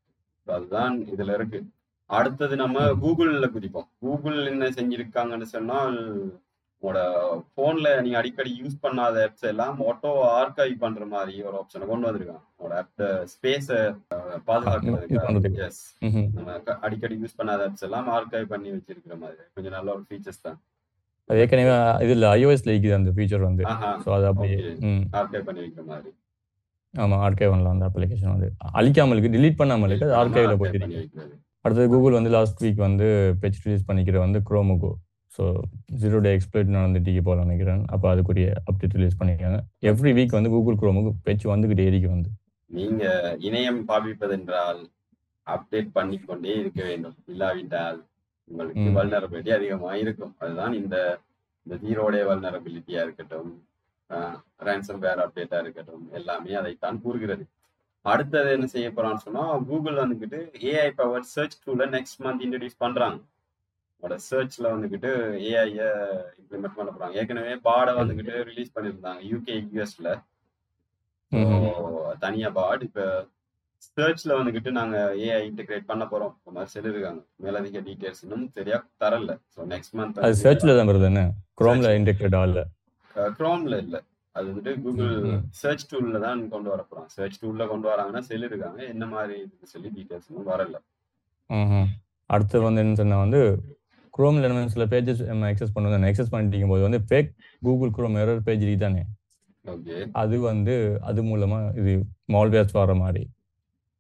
அதுதான் 0.47 0.97
இதுல 1.13 1.35
இருக்கு. 1.35 1.61
அடுத்தது 2.11 2.57
நம்ம. 2.57 2.75
கூகுள்ல 3.03 3.47
குதிப்போம். 3.55 3.89
கூகுள் 4.01 4.41
என்ன 4.47 4.69
செஞ்சிருக்காங்கன்னு 4.71 5.49
சொன்னால் 5.55 5.97
உங்களோட 6.87 7.01
போன்ல 7.59 7.89
நீங்க 8.05 8.17
அடிக்கடி 8.21 8.51
யூஸ் 8.63 8.75
பண்ணாத 8.85 9.23
ஆப்ஸ் 9.27 9.47
எல்லாம் 9.51 9.79
ஆட்டோ 9.91 10.11
ஆர்கைவ் 10.41 10.75
பண்ற 10.83 11.07
மாதிரி 11.15 11.35
ஒரு 11.49 11.57
ஆப்ஷனை 11.61 11.87
கொண்டு 11.89 12.07
வந்திருக்காங்க 12.09 12.43
உங்களோட 12.53 12.75
ஆப் 12.83 13.01
ஸ்பேஸ 13.33 13.69
பாதுகாக்கிறதுக்கு. 14.49 15.57
எஸ். 15.67 15.81
நம்ம 16.37 16.53
அடிக்கடி 16.87 17.17
யூஸ் 17.23 17.37
பண்ணாத 17.41 17.65
ஆப்ஸ் 17.69 17.87
எல்லாம் 17.89 18.11
ஆர்கைவ் 18.17 18.47
பண்ணி 18.53 18.69
வச்சிருக்கிற 18.75 19.17
மாதிரி. 19.23 19.43
கொஞ்சம் 19.57 19.75
நல்ல 19.77 19.89
ஒரு 19.97 20.05
ஃபீச்சர்ஸ் 20.11 20.45
தான். 20.47 20.59
அது 21.31 21.41
ஏற்கனவே 21.45 21.73
இதுல 22.07 22.29
iOS 22.41 22.63
இருக்குது 22.69 22.97
அந்த 22.99 23.13
ஃபீச்சர் 23.17 23.47
வந்து. 23.49 23.65
ஸோ 24.05 24.11
அது 24.19 24.29
அப்படியே 24.31 24.59
ஆர்கைவ் 25.21 25.47
பண்ணி 25.49 25.61
வைக்கிற 25.65 25.85
மாதிரி. 25.93 26.13
ஆமா 26.95 27.17
ஆர்கைவ் 27.27 27.53
பண்ணலாம் 27.55 27.75
அந்த 27.77 27.89
அப்ளிகேஷன் 27.91 28.35
வந்து. 28.35 28.51
அழிக்காமல் 28.81 29.15
இருக்கு 29.17 29.35
delete 29.37 29.59
பண்ணாமல் 29.63 29.91
இருக்கு 29.91 30.07
அது 30.09 30.17
ஆர்கைவ்ல 30.21 30.55
அடுத்தது 31.65 31.89
கூகுள் 31.95 32.19
வந்து 32.19 32.33
லாஸ்ட் 32.37 32.63
வீக் 32.65 32.87
வந்து 32.87 33.07
பெச் 33.43 33.61
ரிலீஸ் 33.65 33.89
பண்ணிக்கிற 33.89 34.17
வந்து 34.25 34.41
குரோமுக்கு 34.51 34.91
ஸோ 35.37 35.45
ஜீரோ 36.03 36.19
டே 36.27 36.31
எக்ஸ்பிளைட் 36.37 36.75
நடந்துட்டு 36.77 37.23
போல 37.29 37.45
நினைக்கிறேன். 37.47 37.83
அப்போ 37.95 38.07
அதுக்குரிய 38.13 38.49
அப்டேட் 38.71 38.97
ரிலீஸ் 38.99 39.19
பண்ணியிருக்காங்க. 39.21 39.59
எவ்ரி 39.91 40.13
வீக் 40.19 40.37
வந்து 40.39 40.53
கூகுள் 40.55 40.81
குரோமுக்கு 40.83 41.13
பெச் 41.27 41.47
வந்துகிட்டே 41.53 41.87
இருக்கு 41.91 42.11
வந்து. 42.15 42.31
நீங்க 42.71 43.05
இணையம் 43.49 43.81
பாவிப்பதென்றால் 43.91 44.81
அப்டேட் 45.47 45.91
பண்ணி 45.99 46.17
கொண்டே 46.19 46.55
இருக்க 46.63 46.81
வேண்டும். 46.91 47.17
இல்லாவிட்டால் 47.33 47.99
உங்களுக்கு. 48.51 48.89
வல்னரபிலிட்டி 48.99 49.53
அதிகமா 49.59 49.93
இருக்கும். 50.05 50.35
அதுதான் 50.43 50.75
இந்த 50.83 50.97
இந்த 51.67 51.77
ஜீரோடே 51.85 52.23
வல்னரபிலிட்டியா 52.31 53.01
இருக்கட்டும் 53.07 53.53
ரேன்சம் 54.67 55.01
வேர் 55.05 55.23
அப்டேட்டா 55.23 55.59
இருக்கட்டும் 55.63 56.05
எல்லாமே 56.19 56.53
அதைத்தான் 56.61 57.01
கூறுகிறது. 57.05 57.45
அடுத்தது 58.05 58.51
என்ன 58.57 58.67
செய்ய 58.75 58.89
போறான்னு 58.97 59.25
சொன்னா 59.25 59.45
கூகுள் 59.71 60.03
வந்துக்கிட்டு 60.03 60.39
ஏஐ 60.73 60.91
பவர் 61.01 61.25
சர்ச் 61.33 61.57
டூல 61.65 61.87
நெக்ஸ்ட் 61.95 62.21
மந்த் 62.25 62.45
இன்ட்ரடியூஸ் 62.47 62.83
பண்றாங்க. 62.85 63.19
சர்ச்ல 64.29 64.67
வந்துகிட்டு 64.73 65.11
ஏஐய 65.51 65.85
இம்ப்ளிமெண்ட் 66.41 66.77
பண்ண 66.79 66.91
போறாங்க 66.91 67.19
ஏற்கனவே 67.21 67.55
பாட 67.69 67.95
வந்துகிட்டு 68.01 68.35
ரிலீஸ் 68.51 68.75
பண்ணியிருந்தாங்க 68.75 69.23
யூகே 69.33 69.55
யூஎஸ்ல 69.67 70.09
தனியா 72.25 72.49
பாட். 72.59 72.83
இப்ப 72.89 73.01
சர்ச்ல 73.97 74.37
வந்துகிட்டு 74.39 74.71
நாங்க 74.79 74.97
ஏஐ 75.25 75.41
இன்டிகிரேட் 75.49 75.89
பண்ண 75.91 76.05
போறோம். 76.13 76.33
இந்த 76.39 76.53
மாதிரி 76.57 76.73
சொல்லிருக்காங்க 76.75 77.21
மேலதிக 77.45 77.81
டீடைல்ஸ் 77.87 78.23
இன்னும் 78.25 78.45
சரியா 78.57 78.79
தரல. 79.03 79.33
ஸோ 79.55 79.67
நெக்ஸ்ட் 79.73 79.97
மந்த் 79.99 80.21
அது 80.27 80.37
சர்ச்ல 80.45 80.77
தான் 80.79 80.91
வருது 80.91 81.09
என்ன? 81.11 81.23
குரோம்ல 81.61 81.91
இன்டெக்டட் 81.99 82.37
ஆகல. 82.41 82.63
குரோம்ல 83.39 83.77
இல்ல. 83.85 83.97
அது 84.35 84.47
வந்துட்டு 84.51 84.73
கூகுள். 84.85 85.13
சர்ச் 85.61 85.87
டூல்ல 85.91 86.19
தான் 86.27 86.41
கொண்டு 86.55 86.69
வர 86.73 86.83
போறாங்க. 86.89 87.11
சர்ச் 87.19 87.39
டூல்ல 87.43 87.67
கொண்டு 87.73 87.87
வராங்கன்னா 87.93 88.23
சொல்லிருக்காங்க 88.31 88.81
என்ன 88.95 89.05
மாதிரி 89.15 89.37
சொல்லி 89.73 89.91
டீடைல்ஸ் 89.97 90.29
இன்னும் 90.31 90.51
வரல. 90.53 90.77
அடுத்து 92.31 92.61
வந்து 92.67 92.83
என்ன 92.85 92.97
சொன்னா 93.01 93.19
வந்து 93.25 93.41
குரோம்ல 94.19 94.47
நம்ம 94.47 94.69
சில 94.69 94.85
பேஜஸ் 94.87 95.25
நம்ம 95.25 95.51
எக்ஸஸ் 95.51 95.75
பண்ணுவோம். 95.75 96.07
எக்ஸஸ் 96.11 96.33
பண்ணிட்டு 96.35 96.69
போது 96.69 96.83
வந்து 96.89 97.01
fake 97.09 97.31
Google 97.61 97.95
Chrome 97.97 98.17
error 98.23 98.45
page 98.49 98.79
தானே? 98.79 99.03
அது 100.13 100.41
வந்து 100.41 100.99
அது 101.03 101.23
மூலமா 101.23 101.59
இது 101.79 101.93
மால்வேர்ஸ் 102.33 102.73
வர 102.73 102.95
மாதிரி. 102.95 103.23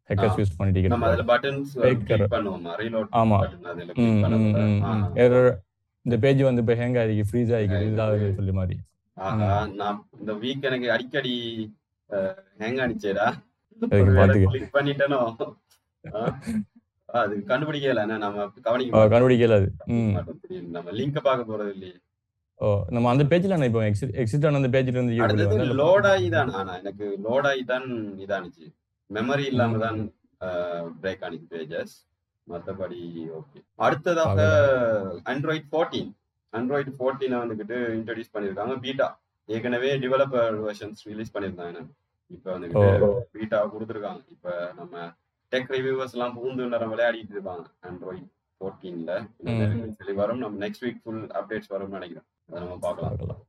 ஹேக்கர்ஸ். 0.09 0.39
யூஸ் 0.41 0.57
பண்ணிட்டு 0.57 0.89
நம்ம 0.89 1.11
அதுல. 1.11 1.37
Buttons 1.37 1.73
click. 1.75 2.33
பண்ணுவோமா? 2.33 2.75
ரீலோட் 2.83 3.09
ஆமா. 3.23 3.39
error 5.25 5.49
இந்த 6.03 6.19
பேஜ் 6.25 6.43
வந்து 6.49 6.63
இப்போ 6.63 6.75
ஹேங் 6.75 6.97
ஆகிருக்கு 7.01 7.25
ஃப்ரீஸ் 7.31 7.53
ஆகிருக்கு. 7.59 7.87
இதாகுது 7.93 8.35
சொல்லி 8.35 8.53
மாதிரி. 8.53 8.79
நான் 9.15 10.09
இந்த 10.19 10.33
வீக் 10.33 10.63
எனக்கு 10.63 10.93
அடிக்கடி 10.93 11.35
ஹேங் 12.59 12.81
ஆனிச்சேடா. 12.85 13.27
கிளிக் 14.49 14.75
பண்ணிட்டேனோ? 14.75 15.23
அது 17.19 17.35
கண்டுபிடிக்கல 17.51 18.03
நம்ம 18.15 18.47
கவனிக்க. 18.67 19.03
கண்டுபிடிக்கல 19.13 19.59
அது. 19.61 19.69
நம்ம 20.77 20.89
லிங்க் 20.99 21.19
பார்க்க 21.29 21.51
போறது 21.51 21.73
இல்லையே. 21.77 21.95
ஓ 22.61 22.69
நம்ம 22.95 23.07
அந்த 23.13 23.25
பேஜ்ல 23.31 23.57
இப்போ 23.71 23.81
எக்ஸிட் 23.89 24.15
எக்ஸிட் 24.23 24.47
ஆன 24.49 24.61
அந்த 24.61 24.71
பேஜ்ல 24.75 24.95
இருந்து 24.95 25.25
அடுத்தது 25.25 25.79
லோட் 25.81 26.07
ஆகி 26.13 26.29
தான் 26.37 26.53
ஆனா 26.61 26.75
எனக்கு 26.83 27.07
லோட் 27.27 27.49
ஆகி 27.51 27.65
தான் 27.73 27.87
இதானுச்சு 28.25 28.67
மெமரி 29.11 29.45
இல்லாம 29.53 29.81
தான் 29.83 29.99
பிரேக் 31.03 31.25
ஆனிச்சு 31.27 31.49
பேஜஸ் 31.53 31.95
மத்தபடி 32.47 33.01
ஓகே 33.39 33.59
அடுத்ததாக 33.87 34.41
ஆண்ட்ராய்ட் 35.33 35.69
ஃபோர்டீன் 35.71 36.11
ஆண்ட்ராய்டு 36.53 36.93
ஃபோர்டீனை 36.97 37.39
வந்துகிட்டு 37.43 37.79
இன்ட்ரடியூஸ் 37.97 38.35
பண்ணியிருக்காங்க 38.35 38.77
பீட்டா 38.85 39.09
ஏற்கனவே 39.49 39.91
டெவலப்பர் 40.05 40.57
வெர்ஷன்ஸ் 40.63 41.03
ரிலீஸ் 41.11 41.35
பண்ணியிருந்தாங்க 41.35 41.81
இப்போ 42.31 42.49
வந்துகிட்டு 42.55 43.09
பீட்டா 43.35 43.59
கொடுத்துருக்காங்க. 43.73 44.23
இப்போ 44.35 44.53
நம்ம 44.79 44.95
டெக் 45.53 45.73
ரிவ்யூவர்ஸ் 45.77 46.15
எல்லாம் 46.17 46.37
பூந்து 46.37 46.71
நேரம் 46.73 46.93
விளையாடிட்டு 46.93 47.35
இருப்பாங்க. 47.37 47.67
ஆண்ட்ராய்ட் 47.89 48.29
ஃபோர்டீன்ல 48.61 49.13
சொல்லி 49.99 50.15
வரும். 50.21 50.43
நம்ம 50.43 50.61
நெக்ஸ்ட் 50.65 50.85
வீக் 50.87 51.03
ஃபுல் 51.03 51.25
அப்டேட்ஸ் 51.39 51.73
வரும்னு 51.75 51.97
நினைக்கிறோம். 51.97 52.29
அதை 52.49 52.61
நம்ம 52.63 52.79
பார்க்கலாம். 52.87 53.43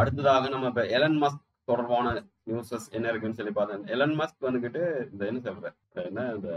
அடுத்ததாக 0.00 0.48
நம்ம 0.54 0.66
இப்ப 0.72 0.82
எலன் 0.96 1.18
மஸ்க் 1.22 1.46
தொடர்பான 1.70 2.12
நியூஸஸ் 2.48 2.86
என்ன 2.96 3.08
இருக்குன்னு 3.12 3.38
சொல்லி 3.38 3.52
பார்த்தேன். 3.58 3.86
எலன் 3.94 4.16
மஸ்க் 4.20 4.46
வந்துகிட்டு 4.46 4.82
இந்த 5.12 5.22
என்ன 5.30 5.40
சொல்ற? 5.46 5.68
என்ன 6.08 6.26
இந்த 6.36 6.50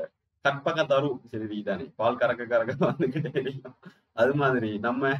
கற்பக 0.45 0.83
தரு 0.91 1.09
செய்தி 1.33 1.57
தானே. 1.67 1.85
பால் 2.01 2.19
கறக்க 2.21 2.43
கறக்க 2.53 2.73
வந்துகிட்டே 2.89 3.43
அது 4.21 4.33
மாதிரி 4.41 4.71
நம்ம 4.87 5.11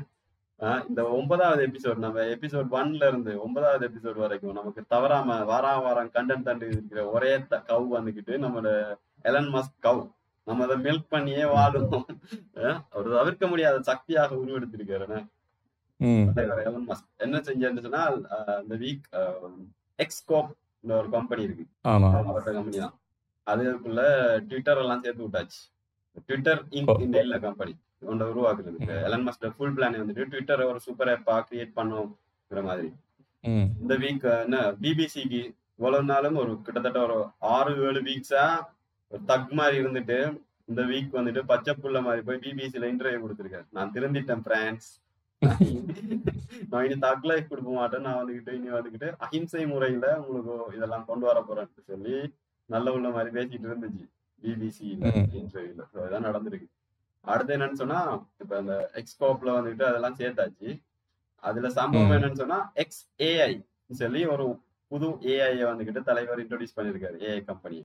இந்த 0.88 1.02
ஒன்பதாவது 1.10 1.62
எபிசோட் 1.68 1.96
நம்ம 1.98 2.20
எபிசோட் 2.32 2.74
ஒன்ல 2.74 3.08
இருந்து 3.08 3.42
ஒன்பதாவது 3.42 3.84
எபிசோட் 3.88 4.16
வரைக்கும் 4.16 4.54
நமக்கு 4.54 4.82
தவறாம 4.88 5.38
வாரா 5.44 5.78
வாரம் 5.78 6.12
கண்டென்ட் 6.14 6.44
தண்டு 6.44 6.68
இருக்கிற 6.68 7.10
ஒரே 7.10 7.32
கவ் 7.68 7.88
வந்துகிட்டு 7.94 8.34
நம்மளோட 8.38 8.70
எலன் 9.26 9.50
மஸ்க் 9.54 9.78
கவ் 9.82 10.02
நம்ம 10.48 10.64
அதை 10.64 10.78
மில்க் 10.78 11.10
பண்ணியே 11.10 11.44
வாழும். 11.48 11.92
ஒரு 12.92 13.10
தவிர்க்க 13.12 13.48
முடியாத 13.48 13.82
சக்தியாக 13.82 14.36
உருவெடுத்திருக்காரு. 14.36 15.06
என்ன? 15.06 15.20
ம். 16.00 16.26
தலைவர் 16.34 16.64
எலன் 16.64 16.88
மஸ்க் 16.88 17.10
என்ன 17.18 17.38
செஞ்சாருன்னு 17.40 17.82
சொன்னால் 17.82 18.18
அஹ், 18.32 18.60
இந்த 18.62 18.76
வீக் 18.78 19.06
எக்ஸ்கோப் 20.00 20.52
ஒரு 20.94 21.10
கம்பெனி 21.10 21.44
இருக்கு. 21.44 21.66
அவரோட 22.26 22.44
கம்பெனி 22.50 22.78
தான். 22.78 22.96
அதுக்குள்ள 23.48 24.02
ட்விட்டர் 24.48 24.78
எல்லாம் 24.78 25.02
சேர்த்து 25.02 25.26
விட்டாச்சு. 25.26 25.62
ட்விட்டர். 26.26 26.62
இங்க் 26.72 26.92
இந்த 27.02 27.18
கம்பெனி 27.40 27.74
ஒன்றை 28.12 28.28
உருவாக்குறதுக்கு 28.32 28.96
எலன் 29.08 29.26
மஸ்க் 29.28 29.46
ஃபுல் 29.58 29.76
பிளான் 29.78 30.00
வந்துட்டு 30.02 30.28
ட்விட்டர் 30.32 30.64
ஒரு 30.72 30.80
சூப்பர் 30.86 31.12
ஆப்பா 31.16 31.36
கிரியேட் 31.50 31.78
பண்ணுங்கிற 31.80 32.62
மாதிரி. 32.70 32.90
இந்த 33.82 33.94
வீக் 34.04 34.26
என்ன 34.46 34.58
பிபிசிக்கு 34.84 35.42
இவ்வளவு 35.78 36.10
நாளும் 36.12 36.40
ஒரு 36.42 36.52
கிட்டத்தட்ட 36.66 37.00
ஒரு 37.08 37.18
ஆறு 37.56 37.72
ஏழு 37.88 38.02
வீக்ஸா 38.10 38.46
ஒரு 39.12 39.22
தக் 39.32 39.54
மாதிரி 39.60 39.78
இருந்துட்டு 39.84 40.18
இந்த 40.72 40.82
வீக் 40.92 41.18
வந்துட்டு 41.20 41.42
பச்சை 41.52 41.74
புள்ள 41.80 41.98
மாதிரி 42.08 42.22
போய் 42.28 42.44
பிபிசில 42.44 42.90
இன்டர்வியூ 42.92 43.22
கொடுத்துருக்காரு. 43.24 43.68
நான் 43.78 43.94
திருந்திட்டேன் 43.96 44.46
பிரான்ஸ் 44.48 44.90
நான் 46.72 46.86
இனி 46.88 46.98
தக் 47.06 47.26
லைஃப் 47.30 47.50
கொடுக்க 47.52 47.70
மாட்டேன் 47.78 48.06
நான் 48.08 48.20
வந்துகிட்டு 48.20 48.52
இனி 48.58 48.70
வந்துகிட்டு 48.76 49.08
அஹிம்சை 49.26 49.64
முறையில 49.72 50.08
உங்களுக்கு 50.22 50.78
இதெல்லாம் 50.78 51.08
கொண்டு 51.10 51.26
வர 51.30 51.40
போறேன்னு 51.48 51.84
சொல்லி 51.92 52.18
நல்ல 52.70 52.94
உள்ள 52.98 53.08
மாதிரி 53.16 53.32
பேசிட்டு 53.38 53.68
இருந்துச்சு 53.70 54.06
பிபிசி. 54.44 54.88
இன்டர்வியூல 55.42 55.84
இதான் 56.08 56.28
நடந்திருக்கு. 56.30 56.68
அடுத்து 57.26 57.56
என்னன்னு 57.56 57.82
சொன்னா 57.82 58.00
இப்ப 58.42 58.54
இந்த 58.64 58.76
எக்ஸ்கோப்ல 59.00 59.56
வந்துட்டு 59.58 59.86
அதெல்லாம் 59.90 60.20
சேர்த்தாச்சு. 60.20 60.70
அதுல 61.44 61.70
சம்பவம். 61.80 62.14
என்னன்னு 62.18 62.42
சொன்னா 62.44 62.60
எக்ஸ் 62.84 63.02
ஏஐ 63.30 63.52
சொல்லி 64.02 64.22
ஒரு 64.34 64.46
புது 64.92 65.08
ஏஐ 65.34 65.54
வந்துகிட்டு 65.68 66.02
தலைவர் 66.08 66.42
இன்ட்ரோடியூஸ் 66.42 66.76
பண்ணிருக்காரு 66.78 67.18
ஏஐ 67.28 67.40
கம்பெனி 67.48 67.78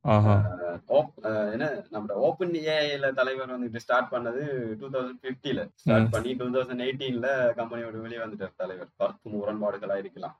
என்ன 1.54 1.66
நம்ம 1.94 2.16
ஓப்பன் 2.28 2.52
ஏஐல 2.74 3.08
தலைவர் 3.20 3.54
வந்துட்டு 3.54 3.82
ஸ்டார்ட் 3.84 4.10
பண்ணது 4.14 4.42
டூ 4.80 4.88
தௌசண்ட் 4.94 5.22
பிப்டில 5.26 5.62
ஸ்டார்ட் 5.82 6.12
பண்ணி 6.14 6.32
டூ 6.40 6.48
தௌசண்ட் 6.56 6.84
எயிட்டீன்ல 6.86 7.28
கம்பெனியோட 7.60 8.02
வெளியே 8.04 8.20
வந்துட்டார் 8.24 8.60
தலைவர். 8.62 8.90
கருத்து 9.00 9.32
முரண்பாடுகளா 9.34 9.96
இருக்கலாம். 10.02 10.34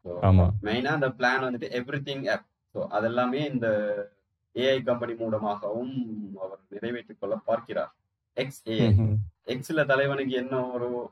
மெயினா 0.69 0.93
அந்த 0.99 1.11
பிளான் 1.19 1.47
வந்துட்டு 1.47 1.71
எவ்ரி 1.81 2.00
திங் 2.09 2.26
ஆப் 2.35 2.47
ஸோ 2.75 2.81
அதெல்லாமே 2.99 3.43
இந்த 3.52 3.69
ஏஐ 4.55 4.78
கம்பெனி 4.83 5.14
மூலமாகவும் 5.23 5.95
அவர் 6.43 6.61
நிறைவேற்றிக் 6.75 7.21
கொள்ள 7.23 7.35
பார்க்கிறார். 7.49 7.93
எக்ஸ். 8.38 8.62
எக்ஸ்ல 9.47 9.87
தலைவனுக்கு 9.92 10.35
என்ன 10.35 10.66
ஒரு 10.66 11.11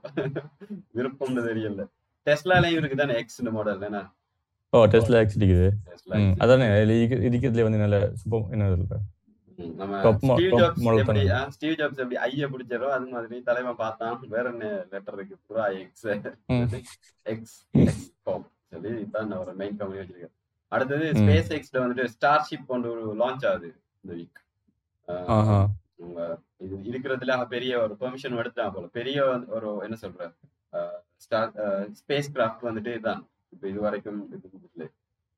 விருப்பம்னு 0.94 1.44
தெரியல. 1.48 1.86
டெஸ்லாலையும் 2.26 2.78
இருக்குதானே 2.78 3.14
எக்ஸ் 3.14 3.42
மாடல் 3.42 3.80
என்ன 3.80 4.12
ஓ 4.70 4.84
டெஸ்ட்ல 4.84 5.20
எக்ஸ் 5.20 5.38
இருக்குது 5.38 5.70
டெஸ்லா 5.86 6.34
அதானே 6.38 6.64
இருக்கு- 6.64 7.24
இருக்கிறதுல 7.28 7.62
வந்து 7.62 7.78
நல்ல 7.78 8.10
சூப்பர் 8.14 8.50
என்ன 8.50 8.68
சொல்ற 8.68 8.94
ஸ்டீவ் 10.18 10.52
ஜாப்ஸ் 10.52 10.82
எப்படி 10.98 11.26
தானே. 11.34 12.14
ஐய 12.16 12.48
பிடிச்சாரோ 12.48 12.88
அது 12.88 13.06
மாதிரி 13.06 13.42
தலைவன் 13.42 13.76
பார்த்தான். 13.76 14.20
வேற 14.28 14.50
என்ன 14.50 14.84
லெட்டர் 14.90 15.14
இருக்கு? 15.14 15.36
பூரா 15.46 15.64
எக்ஸ். 15.66 16.06
எக்ஸ் 17.22 17.66
எக்ஸ் 17.70 18.12
காப் 18.22 18.50
சொல்லி 18.70 18.88
இதான் 19.02 19.38
ஒரு 19.38 19.54
மெயின் 19.54 19.76
கம்பெனி 19.76 20.00
வச்சிருக்காரு. 20.00 20.30
அடுத்தது. 20.68 21.12
ஸ்பேஸ் 21.12 21.48
எக்ஸ்ல 21.48 21.78
வந்துட்டு 21.78 22.08
ஸ்டார்ஷிப் 22.18 22.66
ஒரு 22.66 23.14
லான்ச் 23.18 23.46
ஆகுது 23.46 23.74
இந்த 24.00 24.16
வீக் 24.16 24.44
இது 26.60 26.74
இருக்கிறதுல 26.90 27.32
பெரிய 27.54 27.72
ஒரு 27.84 27.94
பெர்மிஷன் 28.02 28.38
எடுத்தான் 28.42 28.74
போல. 28.74 28.86
பெரிய 28.98 29.18
ஒரு 29.56 29.68
என்ன 29.86 29.96
சொல்ற 30.04 30.28
ஸ்பேஸ் 32.00 32.32
கிராஃப்ட் 32.36 32.66
வந்துட்டு 32.68 32.92
இதுதான் 32.96 33.22
இப்ப 33.54 33.64
இது 33.72 33.80
வரைக்கும் 33.86 34.20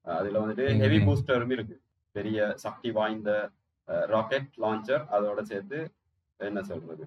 அதுல 0.07 0.41
வந்துட்டு 0.43 0.67
ஹெவி. 0.83 0.99
பூஸ்டரும் 1.07 1.55
இருக்கு. 1.57 1.77
பெரிய 2.15 2.39
சக்தி 2.65 2.91
வாய்ந்த 2.99 3.31
ராக்கெட் 4.13 4.51
லான்ச்சர் 4.65 5.05
அதோட 5.17 5.41
சேர்த்து 5.51 5.79
என்ன 6.41 6.61
சொல்றது? 6.71 7.05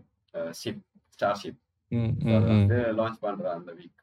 ஷிப் 0.62 0.84
ஸ்டார் 1.16 1.40
ஷிப் 1.42 1.60
வந்து 2.50 2.78
லான்ச் 3.00 3.20
பண்றா 3.26 3.52
அந்த 3.58 3.72
வீக் 3.80 4.00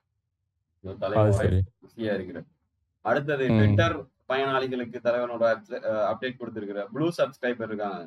அது 0.85 0.97
தலைவர் 1.05 1.39
சரி. 1.41 1.61
பிஸியா 1.83 2.13
இருக்கிற 2.19 2.41
அடுத்தது. 3.05 3.45
ட்விட்டர் 3.59 3.97
பயனாளிகளுக்கு 4.31 4.99
தலைவனோட 5.07 5.45
அப்டேட் 6.11 6.41
கொடுத்திருக்கிற 6.41 6.81
ப்ளூ 6.95 7.07
சப்ஸ்கிரைபர் 7.19 7.71
இருக்காங்க. 7.71 8.01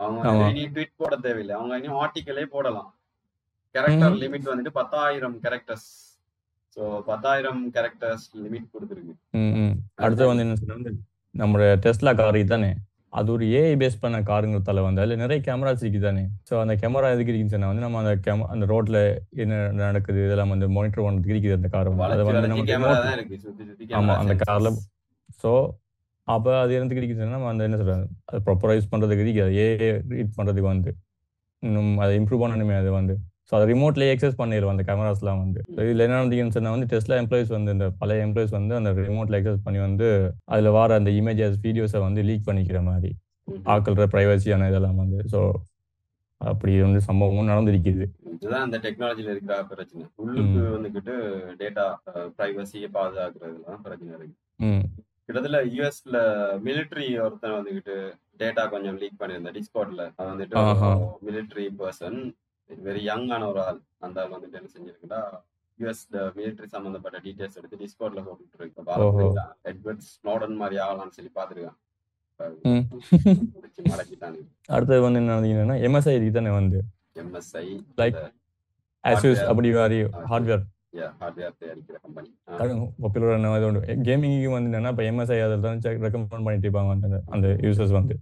அவங்க. 0.00 0.44
இனி 0.50 0.64
ட்வீட் 0.68 0.94
போட 0.96 1.14
தேவையில்லை. 1.22 1.54
அவங்க 1.54 1.78
இனி 1.78 1.88
ஆர்டிக்கலே 2.00 2.44
போடலாம். 2.52 2.90
கேரக்டர். 3.74 4.18
லிமிட் 4.22 4.50
வந்துட்டு 4.50 4.74
பத்தாயிரம் 4.76 5.38
கேரக்டர்ஸ் 5.42 5.88
ஸோ 6.76 6.82
பத்தாயிரம் 7.06 7.62
கேரக்டர்ஸ் 7.74 8.26
லிமிட் 8.42 8.68
கொடுத்துருக்கு. 8.72 9.14
அடுத்து 9.98 10.30
வந்து 10.30 10.44
என்ன 10.44 10.92
நம்மளோட 11.34 11.64
டெஸ்லா 11.84 12.12
கார் 12.16 12.38
தானே 12.48 12.70
அது 13.12 13.28
ஒரு 13.34 13.44
ஏஐ 13.52 13.74
பேஸ் 13.80 14.00
பண்ண 14.00 14.16
காருங்கிறதால 14.22 14.82
வந்து 14.84 15.00
அதில் 15.02 15.20
நிறைய 15.20 15.38
கேமராஸ் 15.44 15.82
இருக்கு 15.82 16.00
தானே 16.00 16.24
ஸோ 16.48 16.54
அந்த 16.62 16.74
கேமரா 16.80 17.10
எதுக்கு 17.14 17.30
இருக்குன்னு 17.30 17.54
சொன்னா 17.54 17.70
வந்து 17.70 17.84
நம்ம 17.84 18.00
அந்த 18.00 18.12
கேம 18.26 18.46
அந்த 18.54 18.64
ரோட்ல 18.66 18.98
என்ன 19.42 19.54
நடக்குது 19.80 20.24
இதெல்லாம் 20.26 20.52
வந்து 20.54 20.68
மானிட்டர் 20.74 21.04
பண்ணுறதுக்கு 21.04 21.34
இருக்குது 21.34 21.56
அந்த 21.58 21.68
கார் 21.68 21.90
அதை 22.08 22.24
வந்து 22.28 22.50
நம்ம 22.52 22.66
கேமரா 22.70 22.92
remote- 22.92 23.06
தான் 23.06 23.16
இருக்கு. 23.18 23.38
சுத்தி 23.38 23.64
சுத்தி 23.70 23.86
ஆமா 23.90 24.02
கேமரா 24.06 24.18
அந்த 24.24 24.36
கார்ல 24.42 24.72
ஸோ 25.42 25.52
அப்போ 26.28 26.50
அது 26.62 26.72
எனக்கு 26.78 27.00
இருக்குதுன்னா 27.00 27.34
நம்ம 27.34 27.50
அந்த 27.52 27.68
என்ன 27.68 27.76
சொல்றது 27.76 28.06
அது 28.30 28.38
ப்ராப்பராக 28.46 28.76
யூஸ் 28.78 28.90
பண்ணுறதுக்கு 28.92 29.24
இருக்கு 29.24 29.42
அது 29.44 29.54
ஏ 29.62 29.66
ரீட் 30.14 30.36
பண்ணுறதுக்கு 30.38 30.68
வந்து. 30.74 30.90
இன்னும் 31.62 31.92
அதை 32.02 32.12
இம்ப்ரூவ் 32.20 32.42
பண்ணணுமே 32.44 32.74
அது 32.80 32.90
வந்து. 32.90 33.14
ஸோ 33.48 33.54
அதை 33.58 33.66
ரிமோட்லேயே 33.72 34.12
எக்ஸஸ் 34.14 34.40
பண்ணிடுவோம் 34.40 34.74
அந்த 34.74 34.84
கேமராஸ்லாம் 34.88 35.40
வந்து. 35.44 35.60
So 35.76 35.80
இதில் 35.86 36.04
என்ன 36.06 36.16
நடந்தீங்கன்னு 36.18 36.54
சொன்னால் 36.56 36.74
வந்து 36.76 36.88
டெஸ்ட்ல 36.90 37.18
எம்ப்ளாயிஸ் 37.22 37.52
வந்து 37.56 37.72
இந்த 37.76 37.86
பழைய 38.00 38.26
எம்ப்ளாயிஸ் 38.26 38.54
வந்து 38.58 38.74
அந்த 38.74 38.90
ரிமோட்டில் 39.00 39.38
எக்ஸஸ் 39.38 39.64
பண்ணி 39.66 39.78
வந்து 39.78 40.08
அதில் 40.46 40.70
வர 40.70 40.94
அந்த 40.94 41.10
இமேஜஸ் 41.10 41.56
வீடியோஸை 41.64 42.00
வந்து 42.06 42.22
லீக் 42.22 42.46
பண்ணிக்கிற 42.48 42.80
மாதிரி. 42.82 43.10
ஆக்கள்ற 43.74 44.06
ப்ரைவசியான 44.14 44.68
இதெல்லாம் 44.68 45.00
வந்து. 45.02 45.20
ஸோ 45.32 45.40
அப்படி 46.40 46.72
வந்து 46.80 47.00
சம்பவமும் 47.08 47.50
நடந்திருக்குது. 47.52 48.04
இதுதான் 48.34 48.64
அந்த 48.66 48.78
டெக்னாலஜில 48.78 49.32
இருக்கிற 49.34 49.54
பிரச்சனை. 49.70 50.04
உள்ளுக்கு. 50.16 50.60
வந்துகிட்டு 50.76 51.14
டேட்டா 51.62 51.86
பிரைவசியை 52.36 52.90
பாதுகாக்கிறதுல 52.98 53.64
தான் 53.70 53.82
பிரச்சனை 53.82 54.12
இருக்கு. 54.18 54.36
ம். 54.60 54.84
கிட்டத்தட்ட 55.28 55.58
யூஎஸ்ல 55.76 56.18
மிலிட்டரி 56.66 57.06
ஒருத்தன் 57.24 57.56
வந்துகிட்டு 57.56 57.94
டேட்டா 58.40 58.62
கொஞ்சம் 58.70 58.98
லீக் 59.00 59.18
பண்ணியிருந்தேன். 59.20 59.56
டிஸ்கார்ட்ல 59.58 60.04
அது 60.16 60.28
வந்துட்டு 60.30 60.56
ஆஹா. 60.60 60.90
மிலிட்டரி 61.26 61.64
பர்சன் 61.80 62.18
வெரி 62.70 63.02
யங்கான 63.10 63.42
ஒரு 63.48 63.60
ஆள். 63.62 63.80
அந்த 64.06 64.16
ஆள் 64.22 64.32
வந்துட்டு 64.34 64.58
என்ன 64.60 64.70
செஞ்சிருக்குன்னா 64.74 65.20
யூஎஸ் 65.78 66.04
மிலிட்டரி 66.38 66.68
சம்பந்தப்பட்ட 66.74 67.18
டீடைல்ஸ் 67.24 67.58
எடுத்து 67.60 67.80
டிஸ்கார்ட்ல 67.82 68.22
போட்டுட்டு. 68.28 68.56
இருக்கு 68.58 68.82
எட்வர்ட் 69.72 70.06
ஸ்னோடன் 70.12 70.56
மாதிரி 70.62 70.78
ஆகலாம்னு 70.86 71.16
சொல்லி 71.18 71.32
பாத்துருக்கான் 71.34 71.78
அடுத்தது 74.68 75.00
வந்து 75.00 75.20
என்ன 75.20 75.76
எம்எஸ்ஐ 75.88 76.30
தானே 76.30 76.50
வந்து. 76.50 76.80
எம்எஸ்ஐ 77.22 77.64
Like, 78.00 78.18
ஆசூஸ் 79.04 79.42
அப்படி 79.50 79.68
மாதிரி 79.74 79.98
ஹார்ட்வேர் 80.30 80.64
கம்பெனி 82.04 82.28
பாப்புலரான 83.02 83.50
இது 83.58 83.94
கேமிங்க்கு 84.08 84.50
வந்து 84.56 84.68
என்னன்னா 84.70 84.92
இப்போ 84.94 85.04
எம்எஸ்ஐ 85.10 85.38
அதில் 85.46 85.64
தான் 85.66 85.82
ரெக்கமெண்ட் 86.06 86.46
பண்ணிட்டு 86.46 86.66
இருப்பாங்க 86.68 86.92
அந்த 86.96 87.20
அந்த 87.34 87.48
யூசர்ஸ் 87.66 87.94
வந்து. 87.98 88.16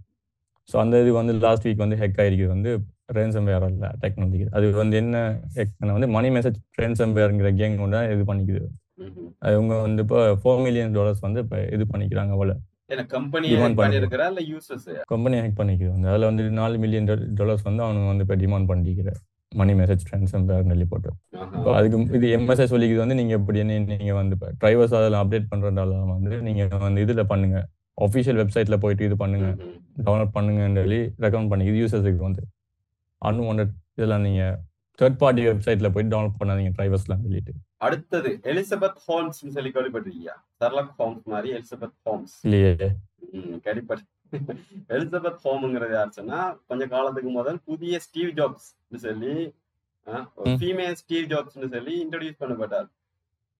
ஸோ 0.69 0.75
அந்த 0.83 0.95
இது 1.03 1.11
வந்து 1.19 1.33
லாஸ்ட் 1.45 1.65
வீக் 1.67 1.83
வந்து 1.85 1.97
ஹெக் 2.01 2.19
ஆகிருக்குது 2.21 2.51
வந்து 2.55 2.71
ரேன்சம் 3.17 3.45
வேர் 3.49 3.65
இல்லை 3.69 3.89
டெக்னாலஜி 4.01 4.47
அது 4.57 4.71
வந்து 4.81 4.95
என்ன 5.03 5.17
ஹெக் 5.57 5.75
வந்து 5.97 6.09
மணி 6.15 6.29
மெசேஜ் 6.37 6.57
ரேன்சம் 6.81 7.13
வேர்ங்கிற 7.19 7.51
கேங் 7.59 7.77
கொண்டு 7.83 8.01
இது 8.15 8.23
பண்ணிக்குது. 8.31 8.63
அது 9.45 9.53
இவங்க 9.57 9.75
வந்து 9.85 10.03
இப்போ 10.05 10.19
ஃபோர் 10.41 10.61
மில்லியன் 10.65 10.93
டாலர்ஸ் 10.97 11.23
வந்து 11.27 11.41
இப்போ 11.45 11.59
இது 11.75 11.85
பண்ணிக்கிறாங்க 11.93 12.35
போல. 12.41 12.51
ஏன்னா 12.93 13.03
கம்பெனி 15.13 15.35
ஹேக் 15.43 15.57
பண்ணிக்குது. 15.61 15.91
வந்து 15.95 16.09
அதில் 16.11 16.29
வந்து 16.29 16.43
நாலு 16.59 16.75
மில்லியன் 16.83 17.09
டாலர்ஸ் 17.39 17.65
வந்து 17.69 17.83
அவனுங்க 17.85 18.09
வந்து 18.11 18.25
இப்போ 18.27 18.37
டிமாண்ட் 18.43 18.69
பண்ணிக்கிற 18.71 19.11
மணி 19.51 19.73
மெசேஜ் 19.79 20.03
ட்ரான்ஸ்ஃபர் 20.07 20.69
சொல்லி 20.71 20.85
போட்டு 20.93 21.09
அதுக்கு 21.77 21.97
இது 22.19 22.27
எம்எஸ்ஐ 22.37 22.65
சொல்லிக்குது 22.73 23.01
வந்து 23.03 23.17
நீங்கள் 23.19 23.37
இப்படி 23.39 23.59
என்ன 23.63 23.79
நீங்கள் 23.91 24.17
வந்து 24.19 24.35
இப்போ 24.37 24.49
டிரைவர்ஸ் 24.61 24.95
அதெல்லாம் 24.99 25.23
அப்டேட் 25.25 25.49
பண்ணுறதால 25.51 25.99
வந்து 26.13 26.37
நீங்கள் 26.47 26.83
வந்து 26.87 27.03
இதில் 27.05 27.29
பண்ணுங்க. 27.31 27.59
ஒஃபிஷியல் 28.05 28.39
வெப்சைட்டில் 28.41 28.81
போயிட்டு 28.83 29.03
இது 29.07 29.15
பண்ணுங்க. 29.21 29.47
டவுன்லோட் 30.07 30.33
பண்ணுங்கன்னு 30.37 30.81
சொல்லி 30.83 30.99
ரெக்கமெண்ட் 31.23 31.51
பண்ணிக்குது 31.51 31.79
யூசர்ஸுக்கு 31.83 32.21
வந்து. 32.27 32.43
அன்வான்ட் 33.21 33.73
இதெல்லாம் 33.97 34.25
நீங்கள் 34.27 34.57
தேர்ட் 34.99 35.17
பார்ட்டி 35.21 35.47
வெப்சைட்டில் 35.51 35.91
போயிட்டு 35.93 36.11
டவுன்லோட் 36.13 36.37
பண்ணாதீங்க 36.41 36.71
டிரைவர்ஸ்லாம் 36.77 37.23
சொல்லிட்டு. 37.25 37.53
அடுத்தது 37.87 38.29
எலிசபெத் 38.51 38.99
ஹோம்ஸ் 39.07 39.41
சொல்லி 39.57 39.71
கேள்விப்பட்டிருக்கியா? 39.77 40.35
சர்லக் 40.61 40.93
ஹோம்ஸ் 40.99 41.25
மாதிரி 41.33 41.49
எலிசபெத் 41.57 41.97
ஹோம்ஸ் 42.07 42.35
இல்லையே. 42.47 42.73
கேள்விப்பட்டு 43.65 44.05
எலிசபெத் 44.93 45.45
ஹோம்ங்கிறது 45.45 45.95
யார் 45.97 46.17
சொன்னா 46.19 46.39
கொஞ்ச 46.69 46.83
காலத்துக்கு 46.93 47.31
முதல் 47.39 47.59
புதிய 47.69 47.99
ஸ்டீவ் 48.05 48.31
ஜாப்ஸ் 48.39 48.69
சொல்லி. 49.05 49.33
ஃபீமேல் 50.61 50.97
ஸ்டீவ் 51.01 51.25
ஜாப்ஸ்னு 51.31 51.73
சொல்லி 51.75 51.95
இன்ட்ரடியூஸ் 52.03 52.41
பண்ணப்பட்டார் 52.41 52.87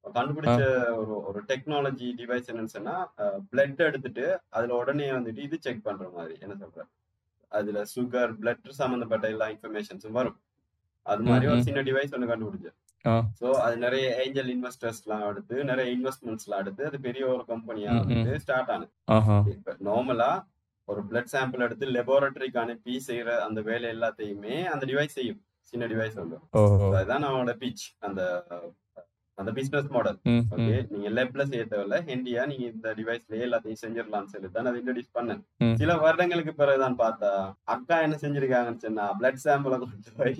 கண்டுபிடிச்ச 0.05 0.61
ஒரு 0.99 1.13
ஒரு 1.29 1.39
டெக்னாலஜி 1.49 2.09
டிவைஸ் 2.19 2.49
என்னன்னு 2.51 2.75
சொன்னா 2.75 2.95
பிளட் 3.51 3.81
எடுத்துட்டு 3.87 4.25
அதுல 4.49 4.75
உடனே 4.81 5.07
வந்துட்டு 5.11 5.41
இது 5.47 5.57
செக் 5.65 5.85
பண்ற 5.87 6.05
மாதிரி 6.15 6.35
என்ன 6.43 6.55
சொல்ற 6.61 6.85
அதுல 7.51 7.81
சுகர் 7.95 8.33
பிளட் 8.41 8.69
சம்பந்தப்பட்ட 8.81 9.27
எல்லா 9.33 9.47
இன்ஃபர்மேஷன்ஸும் 9.53 10.17
வரும் 10.19 10.37
அது 11.05 11.23
மாதிரி 11.23 11.45
ஒரு. 11.51 11.65
சின்ன 11.67 11.81
டிவைஸ் 11.89 12.13
ஒன்று 12.15 12.29
கண்டுபிடிச்சு. 12.31 12.71
சோ 13.39 13.47
அது 13.65 13.75
நிறைய 13.83 14.05
ஏஞ்சல் 14.23 14.49
இன்வெஸ்டர்ஸ் 14.55 15.01
எல்லாம் 15.03 15.25
எடுத்து 15.29 15.55
நிறைய 15.69 15.87
இன்வெஸ்ட்மெண்ட்ஸ் 15.97 16.45
எல்லாம் 16.47 16.61
எடுத்து 16.63 16.83
அது 16.89 16.97
பெரிய 17.05 17.23
ஒரு 17.33 17.43
கம்பெனியா. 17.51 17.91
வந்துட்டு 17.99 18.41
ஸ்டார்ட் 18.43 18.71
ஆனது 18.75 19.53
இப்ப 19.55 19.75
நார்மலா 19.89 20.31
ஒரு 20.87 21.01
பிளட் 21.09 21.31
சாம்பிள் 21.33 21.63
எடுத்து 21.65 21.85
லெபார்டரிக்கு 21.97 22.59
அனுப்பி 22.63 22.93
செய்யற 23.07 23.29
அந்த 23.47 23.59
வேலை 23.69 23.87
எல்லாத்தையுமே 23.95 24.55
அந்த 24.73 24.83
டிவைஸ் 24.91 25.17
செய்யும். 25.19 25.39
சின்ன 25.73 25.85
டிவைஸ் 25.91 26.17
வந்து 26.21 26.37
ஓஹோ. 26.59 26.85
அதுதான் 26.97 27.23
நம்மளோட 27.25 27.53
பிச் 27.63 27.85
அந்த 28.07 28.21
அந்த 29.37 29.51
பிசினஸ் 29.57 29.89
மாடல் 29.95 30.15
ஓகே 30.53 30.75
நீங்க 30.91 31.09
லேப்ல 31.15 31.43
செய்ய 31.49 31.63
தேவையில்ல. 31.71 31.97
ஹெண்டியா 32.07 32.43
நீங்க 32.51 32.65
இந்த 32.73 32.93
டிவைஸ்லயே 32.99 33.43
எல்லாத்தையும் 33.47 33.81
செஞ்சிடலாம்னு 33.81 34.31
சொல்லி 34.33 34.49
தான் 34.55 34.69
அதை 34.69 34.79
இன்ட்ரடியூஸ் 34.81 35.11
பண்ணேன். 35.17 35.41
சில 35.81 35.97
வருடங்களுக்கு 36.03 36.53
பிறகுதான் 36.61 36.97
பார்த்தா 37.03 37.31
அக்கா 37.75 37.97
என்ன 38.05 38.17
செஞ்சிருக்காங்கன்னு 38.23 38.85
சொன்னா 38.85 39.05
பிளட் 39.19 39.43
சாம்பிளை 39.45 39.77
கொண்டு 39.83 40.13
போய் 40.19 40.39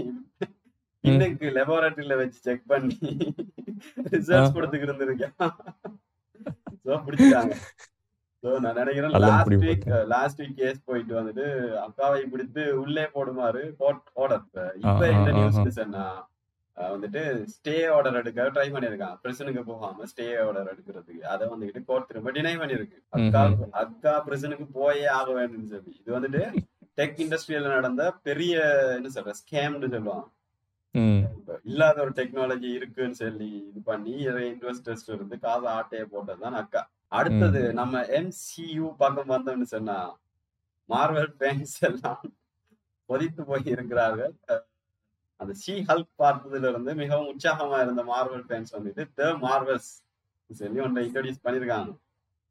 இன்னைக்கு 1.04 1.48
லெபார்டரியில 1.58 2.18
வச்சு 2.22 2.40
செக் 2.48 2.66
பண்ணி 2.72 2.98
ரிசல்ட்ஸ் 4.16 4.56
கொடுத்துக்கிட்டு 4.56 4.92
இருந்திருக்கேன். 4.92 5.36
சோ 6.86 6.92
நான் 8.60 8.76
நினைக்கிறேன் 8.76 9.14
last 9.26 9.54
week 9.64 9.86
last 10.08 10.42
week 10.42 10.54
case 10.54 10.84
போயிட்டு 10.86 11.14
வந்துட்டு 11.14 11.46
அக்காவை 11.84 12.22
பிடித்து 12.26 12.80
உள்ளே 12.80 13.02
போடுமாறு 13.14 13.76
கோர்ட் 13.78 14.10
ஆர்டர் 14.16 14.46
இப்ப 14.82 15.04
என்ன 15.10 15.32
நியூஸ் 15.32 15.80
அஹ் 16.78 16.92
வந்துட்டு 16.92 17.22
ஸ்டே 17.54 17.90
ஆர்டர் 17.90 18.14
எடுக்க 18.14 18.44
ட்ரை 18.48 18.68
பண்ணிருக்கான் 18.68 19.16
பிரசனுக்கு 19.24 19.62
போகாம 19.64 20.04
ஸ்டே 20.12 20.26
ஆர்டர் 20.42 20.70
எடுக்கிறதுக்கு. 20.72 21.22
அதை 21.26 21.48
வந்துட்டு 21.48 21.86
கோர்ட் 21.86 22.08
திரும்ப 22.08 22.32
டினை 22.32 22.56
பண்ணிருக்கு 22.56 22.98
அக்கா 23.10 23.42
அக்கா 23.76 24.24
பிரசனுக்கு 24.28 24.68
போயே 24.74 25.06
ஆக 25.12 25.32
வேண்டும்னு 25.32 25.66
சொல்லி. 25.66 26.02
இது 26.02 26.20
வந்துட்டு 26.20 26.42
டெக் 26.98 27.18
இண்டஸ்ட்ரியில 27.18 27.68
நடந்த 27.70 28.04
பெரிய 28.24 28.54
என்ன 28.96 29.10
சொல்ற 29.14 29.34
ஸ்கேம்னு 29.42 30.18
இப்ப 31.32 31.60
இல்லாத 31.64 32.02
ஒரு 32.02 32.12
டெக்னாலஜி 32.12 32.70
இருக்குன்னு 32.74 33.16
சொல்லி 33.16 33.50
இது 33.70 33.82
பண்ணி 33.84 34.14
இன்வெஸ்டர்ஸ் 34.52 35.08
இருந்து 35.08 35.40
காசை 35.40 35.70
ஆட்டைய 35.72 36.06
போட்டதுதான் 36.12 36.60
அக்கா. 36.62 36.82
அடுத்தது 37.12 37.62
நம்ம 37.74 38.02
எம்சியூ 38.20 38.88
பக்கம் 39.02 39.32
வந்தோம்னு 39.36 39.68
சொன்னா 39.76 40.00
மார்வல் 40.90 41.32
ஃபேன்ஸ் 41.38 41.76
எல்லாம் 41.90 42.26
கொதித்து 43.10 43.42
போய் 43.50 43.72
இருக்கிறார்கள் 43.76 44.34
அந்த 45.42 45.54
ஷீ 45.64 45.74
ஹல்க் 45.90 46.14
பார்த்ததுல 46.24 46.70
இருந்து 46.72 46.92
மிகவும் 47.02 47.30
உற்சாகமா 47.32 47.78
இருந்த 47.86 48.04
மார்வல் 48.14 48.46
ஃபேன்ஸ் 48.50 48.76
வந்துட்டு 48.78 49.04
த 49.20 49.30
மார்வல்ஸ் 49.46 49.92
சொல்லி 50.50 50.80
ஒன்றை 50.86 51.02
இன்ட்ரோடியூஸ் 51.08 51.44
பண்ணிருக்காங்க. 51.46 51.92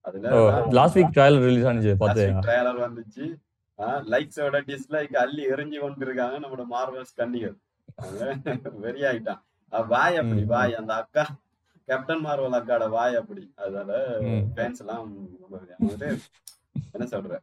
அதுல 0.07 0.33
லாஸ்ட் 0.79 0.97
வீக் 0.99 1.15
ட்ரையல் 1.17 1.39
ரிலீஸ் 1.47 1.67
ஆனிச்சு 1.69 1.95
பார்த்தேன் 2.03 2.39
ட்ரைலர் 2.47 2.81
வந்துச்சு. 2.87 3.25
லைக்ஸோட 4.13 4.59
டிஸ்லைக் 4.71 5.15
அள்ளி 5.23 5.45
எரிஞ்சு 5.55 5.79
கொண்டு 5.85 6.07
இருக்காங்க 6.07 6.37
நம்மளோட 6.43 6.67
மார்வல்ஸ் 6.77 7.17
கண்ணிகள். 7.21 7.57
வெறி 8.85 9.03
ஆயிட்டான் 9.11 9.43
வாய் 9.93 10.19
அப்படி. 10.21 10.45
வாய் 10.55 10.79
அந்த 10.81 10.93
அக்கா 11.03 11.25
கேப்டன் 11.89 12.25
மார்வல் 12.25 12.53
அக்காட 12.53 12.85
வாய் 12.89 13.15
அப்படி. 13.15 13.45
அதனால. 13.57 13.91
ஃபேன்ஸ் 14.55 14.81
எல்லாம். 14.81 15.05
வந்துட்டு 15.81 16.09
என்ன 16.95 17.07
சொல்ற? 17.07 17.35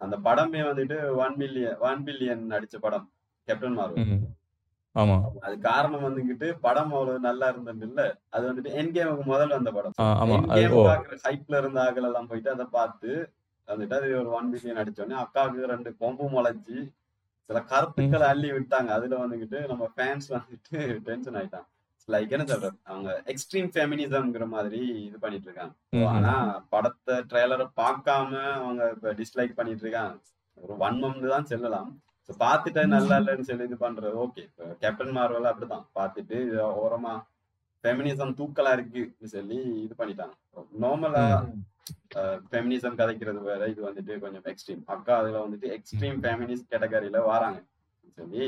அந்த 0.00 0.16
படமே 0.24 0.60
வந்துட்டு 0.68 0.96
ஒன் 1.16 1.36
மில்லியன் 1.36 1.76
ஒன் 1.80 2.00
பில்லியன் 2.04 2.44
நடிச்ச 2.50 2.76
படம் 2.80 3.06
கேப்டன் 3.48 3.76
மார்வல் 3.76 4.02
ஆமா. 4.94 5.14
அது 5.40 5.54
காரணம் 5.60 6.06
வந்துகிட்டு 6.06 6.46
படம் 6.60 6.92
அவ்வளவு 6.92 7.20
நல்லா 7.20 7.46
இருந்தது 7.48 7.86
இல்ல. 7.86 8.00
அது 8.30 8.44
வந்துட்டு 8.48 8.72
என் 8.72 8.92
கேமுக்கு 8.92 9.24
முதல் 9.24 9.48
வந்த 9.48 9.70
படம். 9.72 9.94
பாக்குற 10.88 11.16
ஹைப்ல 11.24 11.56
இருந்த 11.56 11.80
ஆக்கள் 11.82 12.02
எல்லாம் 12.02 12.28
போயிட்டு 12.28 12.50
அதை 12.50 12.66
பார்த்து 12.70 13.12
வந்துட்டு 13.68 13.94
அது 13.94 14.18
ஒரு 14.18 14.30
ஒன் 14.30 14.50
பில்லியன் 14.52 14.80
அடிச்சோடனே 14.82 15.16
அக்காவுக்கு 15.22 15.66
ரெண்டு 15.66 15.96
கொம்பு 15.96 16.24
முளைச்சு 16.28 16.76
சில 17.50 17.60
கருத்துக்களை 17.70 18.26
அள்ளி 18.28 18.50
விட்டாங்க. 18.52 18.90
அதுல 18.90 19.16
வந்துகிட்டு 19.24 19.60
நம்ம 19.68 19.84
ஃபேன்ஸ் 19.94 20.28
வந்துட்டு 20.36 20.76
டென்ஷன் 21.06 21.38
ஆயிட்டாங்க. 21.40 21.68
லைக் 22.14 22.34
என்ன 22.36 22.44
சொல்றது? 22.50 22.76
அவங்க 22.90 23.10
எக்ஸ்ட்ரீம் 23.32 23.68
ஃபெமினிசம்ங்கிற 23.74 24.46
மாதிரி 24.54 24.80
இது 25.08 25.18
பண்ணிட்டு 25.24 25.48
இருக்காங்க. 25.48 25.74
ஆனா 26.14 26.34
படத்தை 26.74 27.16
ட்ரெய்லரை 27.30 27.66
பார்க்காம 27.80 28.30
அவங்க 28.60 28.82
இப்ப 28.94 29.12
டிஸ்லைக் 29.20 29.58
பண்ணிட்டு 29.58 29.84
இருக்காங்க 29.86 30.14
ஒரு 30.64 30.74
மந்த் 30.82 31.26
தான் 31.34 31.50
செல்லலாம். 31.52 31.90
ஸோ 32.28 32.32
பார்த்துட்டு 32.44 32.82
நல்லா 32.94 33.16
இல்லைன்னு 33.20 33.48
சொல்லி 33.50 33.64
இது 33.68 33.78
பண்றது 33.84 34.16
ஓகே 34.24 34.42
இப்போ 34.48 34.64
கேப்டன் 34.82 35.14
மார்வல் 35.18 35.50
அப்படிதான் 35.50 35.86
பார்த்துட்டு 35.98 36.36
இது 36.48 36.58
ஓரமா 36.84 37.14
ஃபெமினிசம் 37.84 38.36
தூக்கலா 38.40 38.72
இருக்குன்னு 38.76 39.34
சொல்லி 39.36 39.58
இது 39.84 39.94
பண்ணிட்டாங்க. 40.00 40.34
நார்மலா 40.84 41.24
ஃபெமினிசம் 42.50 42.98
கதைக்கிறது 43.00 43.40
வேற. 43.48 43.62
இது 43.72 43.80
வந்துட்டு 43.88 44.14
கொஞ்சம் 44.24 44.46
எக்ஸ்ட்ரீம் 44.52 44.82
அக்கா 44.94 45.14
அதுல 45.20 45.40
வந்துட்டு 45.46 45.68
எக்ஸ்ட்ரீம் 45.76 46.18
ஃபெமினிஸ்ட் 46.24 46.70
கேட்டகரியில 46.72 47.20
வராங்க. 47.32 47.60
சொல்லி 48.18 48.46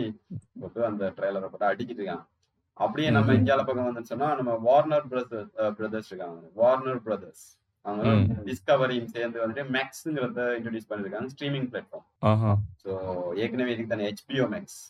போட்டு 0.61 0.81
அந்த 0.90 1.05
ட்ரெய்லரை 1.17 1.49
போட்டு 1.51 1.69
அடிக்கிட்டு 1.71 2.01
இருக்காங்க 2.03 2.25
அப்படியே 2.77 3.09
நம்ம. 3.17 3.35
இந்தியால 3.41 3.65
பக்கம் 3.67 3.89
வந்து 3.89 4.11
சொன்னா 4.13 4.29
நம்ம 4.39 4.53
வார்னர் 4.69 5.07
பிரதர்ஸ் 5.13 5.51
பிரதர்ஸ் 5.79 6.09
இருக்காங்க. 6.11 6.41
வார்னர் 6.61 7.03
பிரதர்ஸ் 7.07 7.45
அவங்க. 7.85 8.03
டிஸ்கவரியும் 8.49 9.13
சேர்ந்து 9.15 9.43
வந்துட்டு 9.43 9.65
மேக்ஸ்ங்கிறத 9.77 10.41
இன்ட்ரடியூஸ் 10.59 10.91
பண்ணிருக்காங்க 10.91 11.31
ஸ்ட்ரீமிங் 11.35 11.69
பிளாட்ஃபார்ம் 11.73 12.07
ஸோ 12.85 12.91
ஏற்கனவே 13.43 13.73
இதுக்கு 13.75 13.93
தானே 13.95 14.09
ஹெச்பிஓ 14.11 14.47
மேக்ஸ் 14.55 14.81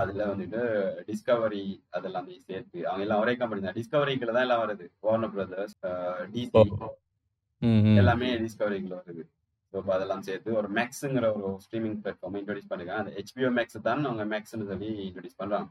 அதுல 0.00 0.22
வந்துட்டு 0.30 0.60
டிஸ்கவரி 1.08 1.64
அதெல்லாம் 1.96 2.28
சேர்த்து 2.48 2.78
அவங்க 2.88 3.02
எல்லாம் 3.06 3.22
ஒரே 3.24 3.34
கம்பெனி 3.40 3.60
தான். 3.66 3.76
டிஸ்கவரிக்குள்ள 3.80 4.32
தான் 4.36 4.46
எல்லாம் 4.46 4.62
வருது. 4.64 4.86
வார்னர் 5.06 5.34
பிரதர்ஸ் 5.34 5.76
டிசி 6.34 6.64
எல்லாமே 8.00 8.28
டிஸ்கவரிக்குள்ள 8.44 8.96
வருது. 9.02 9.22
ஸோ 9.74 9.82
அதெல்லாம் 9.96 10.24
சேர்த்து 10.28 10.58
ஒரு 10.60 10.68
மேக்ஸுங்கிற 10.78 11.28
ஒரு 11.38 11.48
ஸ்ட்ரீமிங் 11.64 11.98
பிளாட்ஃபார்ம் 12.02 12.38
இன்ட்ரோடியூஸ் 12.40 12.70
பண்ணிருக்காங்க 12.70 13.02
அந்த 13.04 13.14
ஹெச்பிஓ 13.18 13.50
மேக்ஸ் 13.58 13.78
தான் 13.88 14.06
அவங்க 14.10 14.24
மேக்ஸ்னு 14.34 14.68
சொல்லி 14.72 14.90
இன்ட்ரோடியூஸ் 15.06 15.40
பண்றாங்க. 15.42 15.68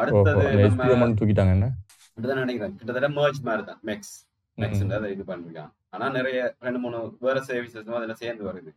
அடுத்தது 0.00 0.44
அந்த 0.52 1.08
தூக்கிட்டாங்க 1.20 1.52
என்ன? 1.56 1.68
நினைக்கிறேன். 2.42 2.74
கிட்டத்தட்ட 2.78 3.08
merge 3.18 3.40
மாதிரி 3.48 3.62
தான் 3.70 3.80
மேக்ஸ் 3.88 4.14
மேக்ஸ்ன்றதை 4.58 5.08
இது 5.14 5.24
பண்ணிருக்காங்க 5.30 5.72
ஆனா 5.94 6.06
நிறைய 6.16 6.38
ரெண்டு 6.66 6.78
மூணு 6.84 6.98
வேற 7.26 7.36
சர்வீசஸும் 7.48 7.98
அதுல 7.98 8.14
சேர்ந்து 8.22 8.42
வருது. 8.48 8.70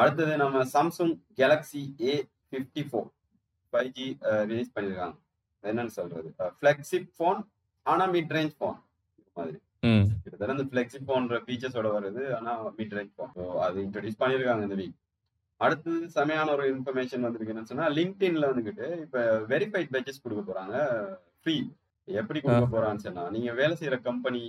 அடுத்தது 0.00 0.32
நம்ம 0.42 0.64
Samsung 0.74 1.14
Galaxy 1.38 1.82
A 2.10 2.14
fifty 2.50 2.82
four 2.90 3.08
five 3.72 3.90
G 3.98 4.06
release 4.50 4.74
பண்ணியிருக்காங்க 4.76 5.16
என்னன்னு 5.64 5.94
சொல்றது? 5.98 6.28
ஃபிளெக்சிப் 6.58 7.08
ஃபோன் 7.16 7.40
ஆனா 7.86 8.04
மிட் 8.14 8.32
ரேஞ்ச் 8.36 8.54
ஃபோன் 8.58 8.78
மாதிரி. 9.36 9.58
கிட்டத்தட்ட 10.22 10.54
இந்த 10.56 10.66
ஃபிளெக்சிப் 10.72 11.06
ஃபோன்ற 11.08 11.38
ஃபீச்சர்ஸோட 11.46 11.88
வருது. 11.96 12.22
ஆனா 12.38 12.52
மிட் 12.78 12.94
ரேஞ்ச் 12.98 13.12
ஃபோன் 13.16 13.32
அது 13.66 13.78
இன்ட்ரடியூஸ் 13.86 14.20
பண்ணியிருக்காங்க 14.22 14.64
இந்த 14.68 14.78
வீக் 14.82 14.96
அடுத்தது 15.64 15.98
செமையான 16.16 16.52
ஒரு 16.56 16.64
இன்ஃபர்மேஷன் 16.74 17.24
வந்திருக்கு 17.26 17.52
என்னன்னு 17.52 17.70
சொன்னா 17.72 17.86
லிங்க்டின்ல 17.98 18.48
வந்துகிட்டு 18.50 18.86
இப்ப 19.04 19.24
வெரிஃபைட் 19.52 19.92
பேஜஸ் 19.94 20.22
கொடுக்க 20.24 20.42
போறாங்க. 20.50 20.76
ஃப்ரீ 21.40 21.56
எப்படி 22.08 22.38
கொடுக்க 22.40 22.66
போறான்னு 22.74 23.04
சொன்னா 23.06 23.24
நீங்க 23.34 23.50
வேலை 23.60 23.74
செய்யற 23.80 23.96
கம்பெனி 24.08 24.42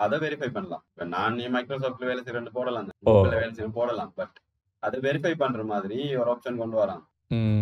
அதை 0.00 0.16
வெரிஃபை 0.24 0.48
பண்ணலாம். 0.56 0.82
இப்ப 0.92 1.04
நான் 1.16 1.38
மைக்ரோசாஃப்ட்ல 1.54 2.08
வேலை 2.10 2.20
செய்யறேன்னு 2.24 2.56
போடலாம். 2.58 2.90
கூகுள்ல 3.08 3.38
வேலை 3.42 3.52
செய்யறேன் 3.52 3.78
போடலாம். 3.80 4.12
பட் 4.20 4.36
அதை 4.82 4.98
வெரிஃபை 5.06 5.32
பண்ற 5.42 5.62
மாதிரி 5.72 6.00
ஒரு 6.22 6.28
ஆப்ஷன் 6.34 6.60
கொண்டு 6.62 6.78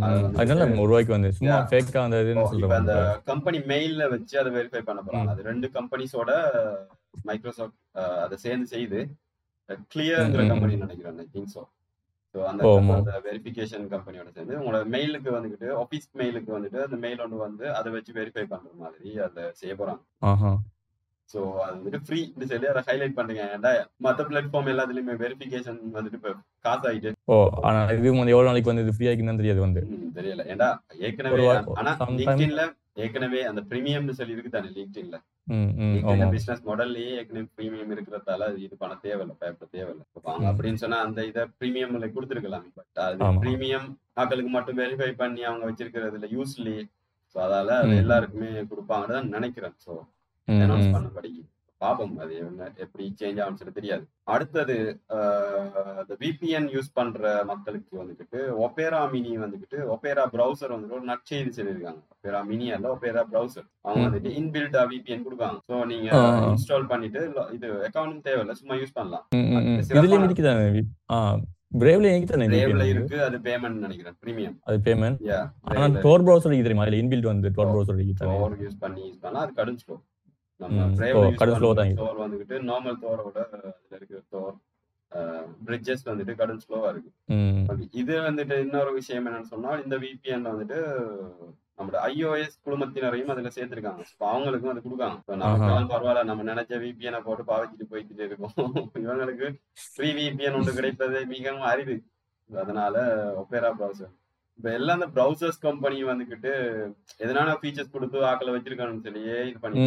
அதனால 0.06 0.64
வந்து 1.12 1.30
சும்மா. 1.36 1.58
ஃபேக்கா 1.70 2.00
அந்த 2.06 2.16
இதுன்னு 2.24 2.96
கம்பெனி 3.30 3.58
மெயில்ல 3.70 4.08
வச்சு 4.14 4.34
அதை 4.40 4.50
வெரிஃபை 4.56 4.82
பண்ண 4.88 5.00
போறாங்க. 5.06 5.30
அது 5.34 5.48
ரெண்டு 5.50 5.68
கம்பெனிஸோட 5.76 6.32
மைக்ரோசாஃப்ட் 7.30 7.78
அதை 8.24 8.38
சேர்ந்து 8.46 8.68
செய்து 8.74 9.00
கிளியர்ங்கிற 9.94 10.44
கம்பெனி 10.52 10.82
நினைக்கிறேன் 10.84 11.32
திங்க் 11.36 11.54
ஸோ 12.34 12.40
அந்த. 12.50 12.62
அந்த 12.94 13.12
வெரிஃபிகேஷன் 13.26 13.84
கம்பெனியோட 13.90 14.28
சேர்ந்து 14.36 14.60
உங்களோட 14.60 14.84
மெயிலுக்கு 14.94 15.30
வந்துட்டு 15.34 15.66
ஆஃபீஸ் 15.82 16.06
மெயிலுக்கு 16.20 16.50
வந்துட்டு 16.54 16.78
அந்த 16.86 16.96
மெயில் 17.04 17.24
ஒன்று 17.24 17.44
வந்து 17.46 17.66
அதை 17.78 17.88
வச்சு 17.96 18.12
வெரிஃபை 18.16 18.44
பண்ற 18.52 18.70
மாதிரி 18.80 19.10
அதை 19.26 19.42
செய்ய 19.60 19.74
போறாங்க. 19.80 20.00
ஸோ 21.30 21.40
அது 21.64 21.74
வந்துட்டு 21.76 22.00
ஃப்ரீ 22.06 22.18
சொல்லி 22.50 22.66
அதை 22.72 22.82
ஹைலைட் 22.88 23.16
பண்ணுங்க. 23.18 23.42
ஏன்டா 23.54 23.70
மற்ற 24.06 24.24
பிளாட்ஃபார்ம் 24.30 24.70
எல்லாத்துலயுமே 24.72 25.14
வெரிஃபிகேஷன் 25.22 25.78
வந்துட்டு 25.96 26.18
இப்போ 26.20 26.32
காசு 26.64 26.84
ஆயிட்டு 26.90 27.12
ஓ 27.32 27.36
ஆனா 27.68 27.78
இது 27.98 28.10
வந்து 28.14 28.34
எவ்வளவு 28.34 28.48
நாளைக்கு 28.50 28.72
வந்து 28.72 28.84
இது 28.86 28.96
ஃப்ரீ 28.96 29.08
ஆகிக்குன்னு 29.10 29.42
தெரியாது 29.42 29.62
வந்து. 29.66 29.82
தெரியல. 30.18 30.44
ஏன்டா 30.52 30.68
ஏற்கனவே 31.08 31.46
ஆனா 31.80 31.92
லிங்க்டின்ல 32.20 32.64
ஏற்கனவே 32.96 33.40
அந்த 33.42 33.60
பிரீமியம்னு 33.70 34.16
சொல்லி 34.18 34.34
இருக்கு 34.34 34.50
தானே 34.50 34.68
லிங்க்டின்ல 34.74 35.16
ம் 35.52 35.70
ஆமா. 36.10 36.26
பிசினஸ் 36.34 36.62
மாடல்லயே 36.66 37.10
ஏற்கனவே 37.18 37.46
பிரீமியம் 37.56 37.92
இருக்கிறதால 37.94 38.48
இது 38.58 38.74
பண்ண 38.76 38.94
தேவையில்லை 39.02 39.34
பயப்பட 39.40 39.68
தேவையில்லை. 39.72 40.04
அப்படின்னு 40.50 40.82
சொன்னா 40.82 40.98
அந்த 41.06 41.20
இதை 41.30 41.44
பிரீமியம்ல 41.60 42.08
கொடுத்துருக்கலாம். 42.14 42.68
பட் 42.76 43.00
அது. 43.06 43.18
பிரீமியம் 43.42 43.88
ஆட்களுக்கு 44.16 44.52
மட்டும் 44.52 44.78
வெரிஃபை 44.80 45.10
பண்ணி 45.14 45.42
அவங்க 45.44 45.64
வச்சிருக்கிறதுல 45.70 46.28
யூஸ்லி 46.36 46.76
ஸோ 47.36 47.40
அதால. 47.46 47.70
எல்லாருக்குமே 48.00 48.50
கொடுப்பாங்கன்னு 48.70 49.16
தான் 49.16 49.32
நினைக்கிறேன். 49.36 49.76
ஸோ 49.84 49.92
அனௌன்ஸ் 50.48 50.88
ம். 50.88 50.94
பாப்போம் 51.84 52.14
அது 52.24 52.34
என்ன 52.42 52.68
எப்படி 52.84 53.04
சேஞ்ச் 53.20 53.40
ஆகும்னு 53.42 53.60
சொல்லி 53.60 53.74
தெரியாது. 53.78 54.04
அடுத்தது 54.34 54.76
இந்த 56.00 56.14
விபிஎன் 56.22 56.68
யூஸ் 56.74 56.90
பண்ற 56.98 57.32
மக்களுக்கு 57.50 57.94
வந்துக்கிட்டு 58.02 58.40
ஒபேரா 58.66 59.00
மினி 59.14 59.32
வந்துக்கிட்டு 59.44 59.78
ஒபேரா 59.94 60.24
ப்ரௌசர் 60.34 60.74
வந்துட்டு 60.74 60.98
ஒரு 60.98 61.06
நற்செய்தி 61.12 61.52
சொல்லியிருக்காங்க. 61.58 62.00
ஒபேரா 62.16 62.42
மினி 62.50 62.68
அல்ல 62.76 62.92
ஒபேரா 62.96 63.24
ப்ரௌசர் 63.32 63.66
அவங்க. 63.86 64.04
வந்துட்டு 64.08 64.32
இன்பில்டா 64.40 64.84
விபிஎன் 64.92 65.26
கொடுக்காங்க 65.28 65.58
ஸோ 65.70 65.84
நீங்க. 65.92 66.08
இன்ஸ்டால் 66.52 66.90
பண்ணிட்டு 66.92 67.22
இது 67.56 67.68
அக்கௌண்ட் 67.90 68.24
தேவையில்ல 68.28 68.56
சும்மா 68.62 68.76
யூஸ் 68.82 68.96
பண்ணலாம். 69.00 69.26
பிரேவ்ல 69.92 70.26
இருக்குதானே 70.28 70.66
பிரேவ்ல 71.82 72.08
VPN 72.50 72.82
இருக்கு 72.90 73.16
அது 73.26 73.36
பேமெண்ட் 73.46 73.78
நினைக்கிறேன் 73.84 74.16
பிரீமியம் 74.24 74.56
அது 74.68 74.76
பேமெண்ட் 74.88 75.22
ஆனா 75.70 75.86
டோர் 76.04 76.24
ப்ரௌசர் 76.26 76.52
தெரியுமா? 76.66 76.84
அதுல 76.84 76.98
இன்பில்ட் 77.02 77.30
வந்து 77.30 77.48
டோர் 77.56 77.70
ப்ரௌசர் 77.72 77.98
தானே? 78.20 78.36
யூஸ் 78.66 78.78
பண்ணி 78.84 79.02
யூஸ் 79.08 79.22
பண்ணலாம் 79.24 79.62
அது 79.64 79.74
ஸ்லோ 79.84 79.96
நம்ம 80.60 80.84
கடும் 81.40 81.58
பண்ற 81.60 81.72
தான். 81.80 81.96
தோர் 82.02 82.22
வந்துகிட்டு 82.24 82.56
நார்மல் 82.70 83.02
தோரோட 83.04 83.38
இருக்கிற 83.96 84.20
தோர் 84.34 84.54
பிரிட்ஜஸ் 85.66 86.08
வந்துட்டு 86.10 86.32
கடும் 86.38 86.62
ஸ்லோவா 86.62 86.88
இருக்கு. 86.92 87.10
இது 88.02 88.14
வந்துட்டு 88.28 88.54
இன்னொரு 88.64 88.90
விஷயம் 88.98 89.26
என்னன்னு 89.28 89.52
சொன்னால் 89.52 89.82
இந்த 89.84 89.96
விபிஎன் 90.04 90.48
வந்துட்டு 90.50 90.78
நம்மளோட 91.78 92.00
ஐஓஎஸ் 92.10 92.56
குழுமத்தினரையும் 92.66 93.32
அதுல 93.34 93.50
சேர்த்திருக்காங்க. 93.56 94.02
அவங்களுக்கும் 94.32 94.72
அது 94.72 94.82
கொடுக்காங்க. 94.86 95.16
நமக்கெல்லாம் 95.42 95.90
பரவாயில்ல 95.92 96.24
நம்ம 96.30 96.44
நினைச்ச 96.50 96.78
விபிஎனை 96.84 97.20
போட்டு 97.28 97.44
பாவிச்சுட்டு 97.50 97.90
போய்கிட்டே 97.92 98.26
இருக்கோம். 98.28 98.54
இவங்களுக்கு 99.04 99.48
ஃப்ரீ 99.86 100.10
விபிஎன் 100.18 100.58
ஒன்று 100.58 100.78
கிடைப்பது 100.78 101.20
மிகவும் 101.34 101.66
அரிது. 101.72 101.96
அதனால 102.50 102.94
ஒப்பேரா 103.42 103.70
ப்ரௌசர் 103.80 104.12
இப்ப 104.58 104.68
எல்லாம் 104.78 104.96
அந்த 104.98 105.08
ப்ரௌசர்ஸ் 105.14 105.58
கம்பெனி 105.64 105.96
வந்துகிட்டு 106.10 106.50
எதனால 107.24 107.54
ஃபீச்சர்ஸ் 107.60 107.92
கொடுத்து 107.94 108.18
ஆக்களை 108.30 108.50
வச்சிருக்காங்கன்னு 108.54 109.06
சொல்லியே 109.06 109.36
இது 109.48 109.58
பண்ணி? 109.64 109.82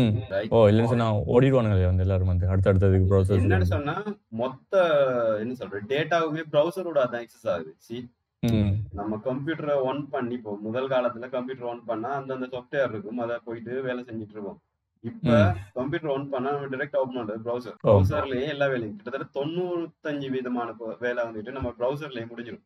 ஓ 0.56 0.60
இல்லைன்னு 0.70 0.92
சொன்னா 0.94 1.08
ஓடிடுவானுங்களே 1.34 1.88
வந்து 1.90 2.06
எல்லாரும் 2.06 2.32
வந்து. 2.34 2.50
அடுத்தடுத்ததுக்கு 2.54 3.10
ப்ரௌசர் 3.12 3.42
என்னன்னு 3.44 3.74
சொன்னா 3.76 3.96
மொத்த 4.42 4.74
என்ன 5.44 5.58
சொல்ற 5.62 5.82
டேட்டாவுமே 5.94 6.46
ப்ரௌசரோட 6.54 7.02
அதான் 7.06 7.26
எக்ஸஸ் 7.26 7.50
ஆகுது. 7.56 7.74
சி 7.88 7.98
நம்ம 9.00 9.20
கம்ப்யூட்டரை 9.30 9.76
ஒன் 9.90 10.02
பண்ணி 10.14 10.36
இப்போ 10.40 10.52
முதல் 10.68 10.92
காலத்துல 10.94 11.30
கம்ப்யூட்டர் 11.36 11.70
ஒன் 11.74 11.82
பண்ணா 11.90 12.10
அந்தந்த 12.20 12.48
சாஃப்ட்வேர் 12.56 12.92
இருக்கும். 12.94 13.22
அதை 13.26 13.38
போயிட்டு 13.48 13.74
வேலை 13.88 14.02
செஞ்சுட்டு 14.10 14.36
இருக்கோம் 14.38 14.60
இப்ப 15.04 15.32
கம்ப்யூட்டர் 15.80 16.14
ஒன் 16.18 16.32
பண்ணா 16.34 16.52
நம்ம 16.56 16.70
டைரக்ட் 16.74 17.00
ஓப்பன் 17.02 17.20
பண்றது 17.20 17.44
ப்ரௌசர். 17.48 17.76
ப்ரௌசர்லயே 17.86 18.48
எல்லா 18.56 18.68
வேலையும் 18.74 18.96
கிட்டத்தட்ட 18.98 19.28
தொண்ணூத்தஞ்சு 19.40 20.30
விதமான 20.38 20.70
வேலை 21.06 21.22
வந்துட்டு 21.28 21.58
நம்ம 21.58 21.72
ப்ரௌசர்லயே 21.80 22.28
முடிஞ்சிடும் 22.32 22.66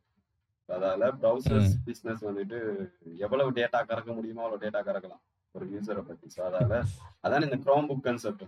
அதால 0.75 1.10
ப்ரௌசர்ஸ் 1.21 1.73
பிசினஸ் 1.88 2.23
வந்துட்டு 2.29 2.57
எவ்வளவு 3.25 3.51
டேட்டா 3.60 3.79
கறக்க 3.91 4.12
முடியுமோ 4.17 4.43
அவ்வளவு 4.45 4.63
டேட்டா 4.65 4.81
கறக்கலாம். 4.89 5.21
ஒரு 5.55 5.65
யூசரை 5.75 6.01
பத்தி. 6.10 6.27
ஸோ 6.36 6.41
அதால 6.49 6.75
அதான் 7.25 7.45
இந்த 7.47 7.57
க்ரோம் 7.65 7.88
புக் 7.89 8.05
கன்செப்ட் 8.10 8.45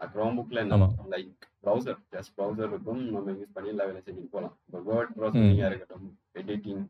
க்ரோம் 0.00 0.36
புக்ல 0.38 0.62
என்ன. 0.64 0.76
லைக் 1.14 1.42
ப்ரௌசர் 1.64 1.98
ஜஸ்ட் 2.14 2.32
ப்ரௌசர் 2.38 2.70
இருக்கும். 2.72 3.02
நம்ம 3.14 3.34
யூஸ் 3.40 3.54
பண்ணி 3.56 3.72
எல்லா 3.74 3.84
வேலையும் 3.88 4.06
செஞ்சுட்டு 4.08 4.34
போகலாம். 4.36 4.54
இப்போ 4.66 4.80
வேர்ட் 4.88 5.12
ப்ரௌசரிங்கா 5.18 5.68
இருக்கட்டும் 5.70 6.08
எடிட்டிங் 6.40 6.82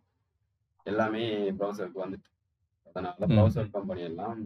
எல்லாமே 0.86 1.24
ப்ரௌசருக்கு 1.58 2.04
வந்துட்டு. 2.04 2.28
அதனால. 2.88 3.26
ப்ரௌசர் 3.34 3.74
கம்பெனி 3.76 4.02
எல்லாம் 4.10 4.40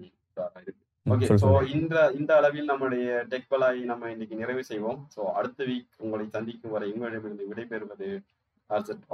இருக்கு 0.64 0.82
ஓகே 1.06 1.26
ஸோ 1.42 1.48
இந்த 1.76 1.94
இந்த 2.18 2.30
அளவில் 2.38 2.70
நம்முடைய 2.70 3.08
டெக் 3.32 3.50
பலாய் 3.52 3.78
நம்ம 3.90 4.10
இன்னைக்கு 4.14 4.40
நிறைவு 4.40 4.62
செய்வோம். 4.70 4.98
ஸோ 5.14 5.20
அடுத்த 5.38 5.60
வீக் 5.68 6.00
உங்களை 6.04 6.24
சந்திக்கும் 6.36 6.74
வரை 6.76 6.88
உங்களிடமிருந்து 6.94 7.44
விடைபெறுவது 7.50 8.08
ஆர்சட் 8.70 9.04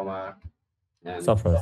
suffers 1.20 1.60